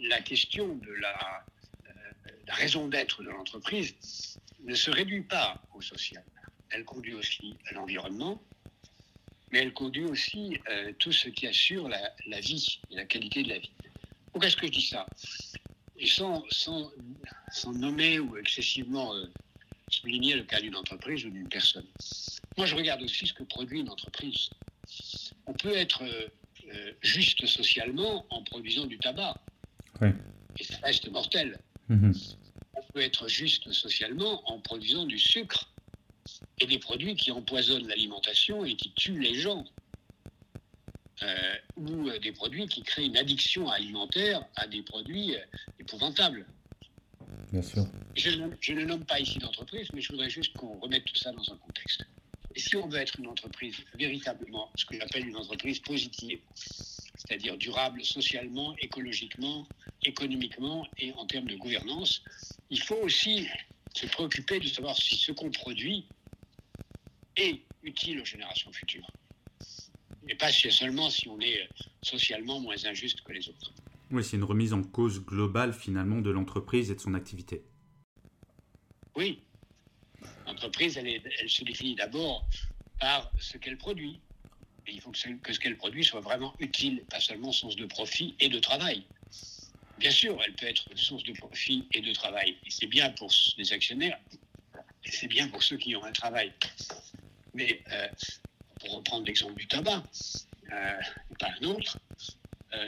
la 0.00 0.20
question 0.20 0.76
de 0.76 0.92
la, 0.92 1.44
euh, 1.86 1.92
raison 2.48 2.88
d'être 2.88 3.22
de 3.22 3.30
l'entreprise 3.30 3.94
ne 4.64 4.74
se 4.74 4.90
réduit 4.90 5.22
pas 5.22 5.62
au 5.74 5.80
social. 5.80 6.24
Elle 6.70 6.84
conduit 6.84 7.14
aussi 7.14 7.56
à 7.66 7.74
l'environnement, 7.74 8.42
mais 9.52 9.60
elle 9.60 9.72
conduit 9.72 10.04
aussi 10.04 10.58
euh, 10.68 10.92
tout 10.98 11.12
ce 11.12 11.28
qui 11.28 11.46
assure 11.46 11.88
la, 11.88 12.40
vie 12.40 12.80
et 12.90 12.96
la 12.96 13.04
qualité 13.04 13.42
de 13.42 13.50
la 13.50 13.58
vie. 13.58 13.70
Pourquoi 14.32 14.48
est-ce 14.48 14.56
que 14.56 14.66
je 14.66 14.72
dis 14.72 14.86
ça? 14.86 15.06
Et 15.98 16.06
sans 16.06 16.44
nommer 17.72 18.18
ou 18.18 18.36
excessivement 18.36 19.14
euh, 19.14 19.26
souligner 20.06 20.34
le 20.34 20.44
cas 20.44 20.60
d'une 20.60 20.76
entreprise 20.76 21.24
ou 21.24 21.30
d'une 21.30 21.48
personne. 21.48 21.86
Moi, 22.56 22.66
je 22.66 22.76
regarde 22.76 23.02
aussi 23.02 23.26
ce 23.26 23.32
que 23.32 23.42
produit 23.42 23.80
une 23.80 23.90
entreprise. 23.90 24.50
On 25.46 25.52
peut 25.52 25.76
être 25.76 26.04
euh, 26.04 26.28
euh, 26.72 26.92
juste 27.02 27.44
socialement 27.46 28.24
en 28.30 28.44
produisant 28.44 28.86
du 28.86 28.98
tabac. 28.98 29.34
Et 30.58 30.62
ça 30.62 30.76
reste 30.84 31.10
mortel. 31.10 31.58
Mhm. 31.88 32.14
On 32.74 32.82
peut 32.92 33.00
être 33.00 33.26
juste 33.26 33.72
socialement 33.72 34.48
en 34.48 34.60
produisant 34.60 35.06
du 35.06 35.18
sucre 35.18 35.72
et 36.60 36.66
des 36.66 36.78
produits 36.78 37.16
qui 37.16 37.32
empoisonnent 37.32 37.88
l'alimentation 37.88 38.64
et 38.64 38.76
qui 38.76 38.92
tuent 38.92 39.20
les 39.20 39.34
gens. 39.34 39.64
Euh, 41.22 41.54
ou 41.76 42.10
des 42.22 42.32
produits 42.32 42.68
qui 42.68 42.82
créent 42.82 43.06
une 43.06 43.16
addiction 43.16 43.68
alimentaire 43.70 44.44
à 44.54 44.68
des 44.68 44.82
produits 44.82 45.34
épouvantables. 45.80 46.46
Sûr. 47.62 47.86
Je, 48.16 48.72
ne 48.72 48.84
nomme 48.84 49.04
pas 49.04 49.20
ici 49.20 49.38
d'entreprise, 49.38 49.88
mais 49.92 50.00
je 50.00 50.10
voudrais 50.10 50.30
juste 50.30 50.54
qu'on 50.56 50.78
remette 50.78 51.04
tout 51.04 51.16
ça 51.16 51.32
dans 51.32 51.52
un 51.52 51.56
contexte. 51.58 52.06
Et 52.54 52.60
si 52.60 52.76
on 52.76 52.88
veut 52.88 52.98
être 52.98 53.18
une 53.18 53.26
entreprise 53.26 53.76
véritablement, 53.94 54.72
ce 54.76 54.84
que 54.84 54.96
j'appelle 54.98 55.28
une 55.28 55.36
entreprise 55.36 55.80
positive, 55.80 56.40
c'est-à-dire 56.54 57.56
durable 57.56 58.04
socialement, 58.04 58.74
écologiquement, 58.78 59.68
économiquement 60.04 60.86
et 60.98 61.12
en 61.14 61.26
termes 61.26 61.46
de 61.46 61.56
gouvernance, 61.56 62.22
il 62.70 62.80
faut 62.80 62.96
aussi 62.96 63.48
se 63.94 64.06
préoccuper 64.06 64.60
de 64.60 64.68
savoir 64.68 64.96
si 64.96 65.16
ce 65.16 65.32
qu'on 65.32 65.50
produit 65.50 66.10
est 67.36 67.62
utile 67.82 68.20
aux 68.20 68.24
générations 68.24 68.72
futures. 68.72 69.10
Et 70.28 70.34
pas 70.34 70.52
seulement 70.52 71.08
si 71.10 71.28
on 71.28 71.40
est 71.40 71.70
socialement 72.02 72.60
moins 72.60 72.84
injuste 72.84 73.20
que 73.22 73.32
les 73.32 73.48
autres. 73.48 73.72
Oui, 74.10 74.22
c'est 74.22 74.36
une 74.36 74.44
remise 74.44 74.72
en 74.72 74.82
cause 74.82 75.24
globale 75.24 75.72
finalement 75.72 76.20
de 76.20 76.30
l'entreprise 76.30 76.90
et 76.90 76.94
de 76.94 77.00
son 77.00 77.14
activité. 77.14 77.64
Oui. 79.16 79.42
L'entreprise, 80.46 80.96
elle, 80.96 81.08
elle, 81.08 81.50
se 81.50 81.64
définit 81.64 81.96
d'abord 81.96 82.46
par 83.00 83.30
ce 83.40 83.58
qu'elle 83.58 83.78
produit. 83.78 84.20
Et 84.86 84.92
il 84.92 85.00
faut 85.00 85.10
que 85.10 85.18
ce, 85.18 85.28
que 85.28 85.52
ce 85.52 85.58
qu'elle 85.58 85.76
produit 85.76 86.04
soit 86.04 86.20
vraiment 86.20 86.54
utile, 86.60 87.04
pas 87.10 87.18
seulement 87.18 87.50
source 87.50 87.74
de 87.74 87.86
profit 87.86 88.36
et 88.38 88.48
de 88.48 88.60
travail. 88.60 89.04
Bien 89.98 90.10
sûr, 90.10 90.38
elle 90.46 90.54
peut 90.54 90.66
être 90.66 90.84
source 90.94 91.24
de 91.24 91.32
profit 91.32 91.88
et 91.92 92.00
de 92.00 92.12
travail. 92.12 92.56
Et 92.64 92.70
c'est 92.70 92.86
bien 92.86 93.10
pour 93.10 93.30
les 93.56 93.72
actionnaires, 93.72 94.18
et 95.04 95.10
c'est 95.10 95.26
bien 95.26 95.48
pour 95.48 95.62
ceux 95.62 95.76
qui 95.76 95.96
ont 95.96 96.04
un 96.04 96.12
travail. 96.12 96.52
Mais 97.54 97.82
euh, 97.90 98.06
pour 98.80 98.96
reprendre 98.96 99.26
l'exemple 99.26 99.54
du 99.54 99.66
tabac, 99.66 100.04
euh, 100.70 101.00
pas 101.38 101.48
un 101.60 101.64
autre, 101.64 101.98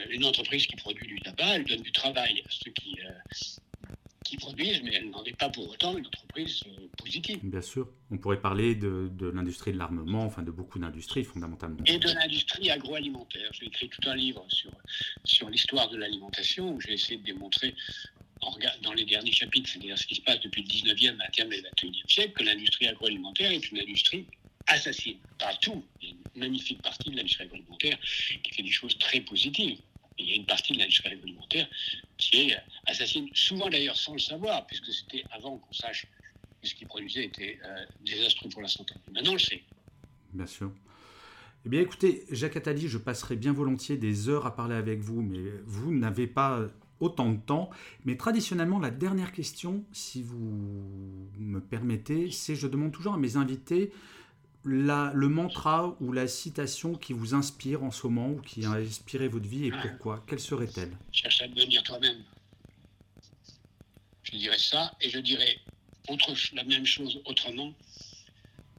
une 0.09 0.25
entreprise 0.25 0.67
qui 0.67 0.75
produit 0.75 1.07
du 1.07 1.19
tabac, 1.19 1.55
elle 1.55 1.65
donne 1.65 1.81
du 1.81 1.91
travail 1.91 2.43
à 2.45 2.49
ceux 2.49 2.71
qui, 2.71 2.97
euh, 3.05 3.93
qui 4.23 4.37
produisent, 4.37 4.81
mais 4.83 4.93
elle 4.95 5.09
n'en 5.09 5.23
est 5.23 5.37
pas 5.37 5.49
pour 5.49 5.69
autant 5.69 5.97
une 5.97 6.05
entreprise 6.05 6.63
euh, 6.67 6.87
positive. 6.97 7.39
Bien 7.43 7.61
sûr. 7.61 7.87
On 8.11 8.17
pourrait 8.17 8.41
parler 8.41 8.75
de, 8.75 9.09
de 9.11 9.29
l'industrie 9.29 9.71
de 9.71 9.77
l'armement, 9.77 10.23
enfin 10.23 10.43
de 10.43 10.51
beaucoup 10.51 10.79
d'industries 10.79 11.23
fondamentalement. 11.23 11.77
Et 11.85 11.97
de 11.97 12.11
l'industrie 12.11 12.69
agroalimentaire. 12.69 13.49
J'ai 13.53 13.67
écrit 13.67 13.89
tout 13.89 14.07
un 14.07 14.15
livre 14.15 14.45
sur, 14.49 14.71
sur 15.23 15.49
l'histoire 15.49 15.89
de 15.89 15.97
l'alimentation 15.97 16.73
où 16.73 16.81
j'ai 16.81 16.93
essayé 16.93 17.17
de 17.17 17.25
démontrer 17.25 17.75
dans 18.81 18.93
les 18.93 19.03
derniers 19.03 19.33
chapitres, 19.33 19.69
c'est-à-dire 19.69 19.97
ce 19.97 20.07
qui 20.07 20.15
se 20.15 20.21
passe 20.21 20.39
depuis 20.39 20.61
le 20.61 20.67
19e, 20.69 21.17
20e 21.17 21.51
et 21.51 21.61
21e 21.61 22.09
siècle, 22.09 22.33
que 22.33 22.43
l'industrie 22.43 22.87
agroalimentaire 22.87 23.51
est 23.51 23.69
une 23.71 23.79
industrie 23.79 24.25
assassine. 24.69 25.17
Pas 25.37 25.53
tout. 25.61 25.83
Il 26.01 26.09
y 26.09 26.11
a 26.11 26.15
une 26.35 26.41
magnifique 26.41 26.81
partie 26.81 27.09
de 27.09 27.17
l'industrie 27.17 27.43
agroalimentaire 27.43 27.97
qui 28.43 28.53
fait 28.53 28.63
des 28.63 28.71
choses 28.71 28.97
très 28.97 29.21
positives. 29.21 29.79
il 30.17 30.29
y 30.29 30.33
a 30.33 30.35
une 30.35 30.45
partie 30.45 30.73
de 30.73 30.79
l'industrie 30.79 31.09
agroalimentaire 31.09 31.67
qui 32.17 32.49
est 32.49 32.57
assassine, 32.85 33.29
souvent 33.33 33.69
d'ailleurs 33.69 33.97
sans 33.97 34.13
le 34.13 34.19
savoir, 34.19 34.65
puisque 34.67 34.91
c'était 34.91 35.23
avant 35.31 35.57
qu'on 35.57 35.73
sache 35.73 36.07
que 36.61 36.67
ce 36.67 36.75
qu'ils 36.75 36.87
produisait 36.87 37.25
était 37.25 37.57
euh, 37.63 37.85
désastreux 38.01 38.49
pour 38.49 38.61
la 38.61 38.67
santé. 38.67 38.93
Maintenant, 39.11 39.31
on 39.31 39.35
le 39.35 39.39
sait. 39.39 39.63
Bien 40.33 40.45
sûr. 40.45 40.71
Eh 41.65 41.69
bien, 41.69 41.81
écoutez, 41.81 42.25
Jacques 42.29 42.57
Attali, 42.57 42.87
je 42.87 42.97
passerai 42.97 43.35
bien 43.35 43.53
volontiers 43.53 43.97
des 43.97 44.29
heures 44.29 44.45
à 44.45 44.55
parler 44.55 44.75
avec 44.75 44.99
vous, 44.99 45.21
mais 45.21 45.39
vous 45.65 45.91
n'avez 45.93 46.27
pas 46.27 46.69
autant 46.99 47.29
de 47.31 47.37
temps. 47.37 47.69
Mais 48.05 48.17
traditionnellement, 48.17 48.79
la 48.79 48.91
dernière 48.91 49.31
question, 49.31 49.83
si 49.91 50.21
vous 50.21 51.29
me 51.37 51.59
permettez, 51.59 52.31
c'est 52.31 52.55
je 52.55 52.67
demande 52.67 52.91
toujours 52.91 53.13
à 53.13 53.17
mes 53.17 53.37
invités 53.37 53.91
le 54.63 55.27
mantra 55.27 55.95
ou 56.01 56.11
la 56.11 56.27
citation 56.27 56.95
qui 56.95 57.13
vous 57.13 57.33
inspire 57.33 57.83
en 57.83 57.91
ce 57.91 58.05
moment 58.07 58.31
ou 58.31 58.41
qui 58.41 58.65
a 58.65 58.71
inspiré 58.71 59.27
votre 59.27 59.47
vie 59.47 59.65
et 59.65 59.71
pourquoi 59.71 60.23
Quelle 60.27 60.39
serait-elle? 60.39 60.91
Cherche 61.11 61.41
à 61.41 61.47
devenir 61.47 61.83
toi-même. 61.83 62.23
Je 64.23 64.37
dirais 64.37 64.57
ça 64.59 64.93
et 65.01 65.09
je 65.09 65.19
dirais 65.19 65.57
autre, 66.09 66.33
la 66.53 66.63
même 66.63 66.85
chose 66.85 67.21
autrement. 67.25 67.73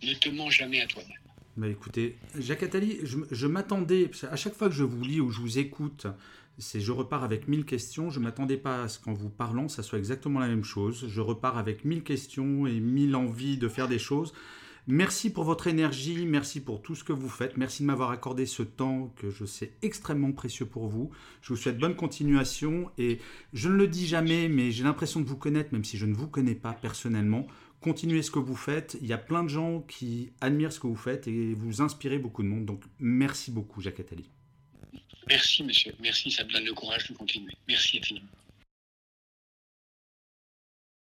Ne 0.03 0.15
te 0.15 0.29
mens 0.29 0.51
jamais 0.51 0.81
à 0.81 0.87
toi-même. 0.87 1.19
Bah 1.57 1.69
écoutez, 1.69 2.17
Jacques 2.39 2.63
Attali, 2.63 2.99
je, 3.03 3.47
m'attendais, 3.47 4.11
à 4.31 4.37
chaque 4.37 4.55
fois 4.55 4.69
que 4.69 4.75
je 4.75 4.85
vous 4.85 5.03
lis 5.05 5.21
ou 5.21 5.31
je 5.31 5.41
vous 5.41 5.59
écoute, 5.59 6.07
c'est 6.59 6.81
je 6.81 6.93
repars 6.93 7.25
avec 7.25 7.49
mille 7.49 7.65
questions. 7.65 8.11
Je 8.11 8.19
ne 8.19 8.25
m'attendais 8.25 8.57
pas 8.57 8.85
à 8.85 8.89
ce 8.89 8.99
qu'en 8.99 9.13
vous 9.13 9.29
parlant, 9.29 9.69
ça 9.69 9.83
soit 9.83 9.99
exactement 9.99 10.41
la 10.41 10.49
même 10.49 10.65
chose. 10.65 11.07
Je 11.09 11.21
repars 11.21 11.59
avec 11.59 11.85
mille 11.85 12.03
questions 12.03 12.67
et 12.67 12.81
mille 12.81 13.17
envies 13.17 13.59
de 13.59 13.69
faire 13.69 13.89
des 13.89 13.99
choses. 13.99 14.33
Merci 14.91 15.31
pour 15.31 15.45
votre 15.45 15.69
énergie, 15.69 16.27
merci 16.27 16.61
pour 16.61 16.83
tout 16.83 16.97
ce 16.97 17.05
que 17.05 17.13
vous 17.13 17.29
faites, 17.29 17.57
merci 17.57 17.83
de 17.83 17.87
m'avoir 17.87 18.11
accordé 18.11 18.45
ce 18.45 18.65
temps 18.65 19.15
que 19.17 19.31
je 19.31 19.45
sais 19.45 19.71
extrêmement 19.83 20.33
précieux 20.33 20.67
pour 20.67 20.89
vous. 20.89 21.13
Je 21.43 21.51
vous 21.51 21.57
souhaite 21.57 21.79
bonne 21.79 21.95
continuation 21.95 22.91
et 22.99 23.21
je 23.53 23.69
ne 23.69 23.75
le 23.75 23.87
dis 23.87 24.09
jamais, 24.09 24.49
mais 24.49 24.73
j'ai 24.73 24.83
l'impression 24.83 25.21
de 25.21 25.27
vous 25.27 25.37
connaître, 25.37 25.73
même 25.73 25.85
si 25.85 25.97
je 25.97 26.07
ne 26.07 26.15
vous 26.15 26.27
connais 26.27 26.57
pas 26.57 26.73
personnellement. 26.73 27.47
Continuez 27.81 28.23
ce 28.23 28.33
que 28.33 28.41
vous 28.41 28.57
faites, 28.57 28.99
il 29.01 29.07
y 29.07 29.13
a 29.13 29.19
plein 29.19 29.45
de 29.45 29.49
gens 29.49 29.83
qui 29.83 30.33
admirent 30.41 30.73
ce 30.73 30.81
que 30.81 30.89
vous 30.89 30.97
faites 30.97 31.29
et 31.29 31.55
vous 31.55 31.83
inspirez 31.83 32.19
beaucoup 32.19 32.43
de 32.43 32.49
monde, 32.49 32.67
donc 32.67 32.83
merci 32.99 33.53
beaucoup 33.53 33.81
Jacques 33.81 34.01
Attali. 34.01 34.29
Merci 35.29 35.63
monsieur, 35.63 35.93
merci, 36.01 36.33
ça 36.33 36.43
me 36.43 36.53
donne 36.53 36.65
le 36.65 36.75
courage 36.75 37.09
de 37.09 37.15
continuer. 37.15 37.53
Merci 37.69 37.99
infiniment. 37.99 38.27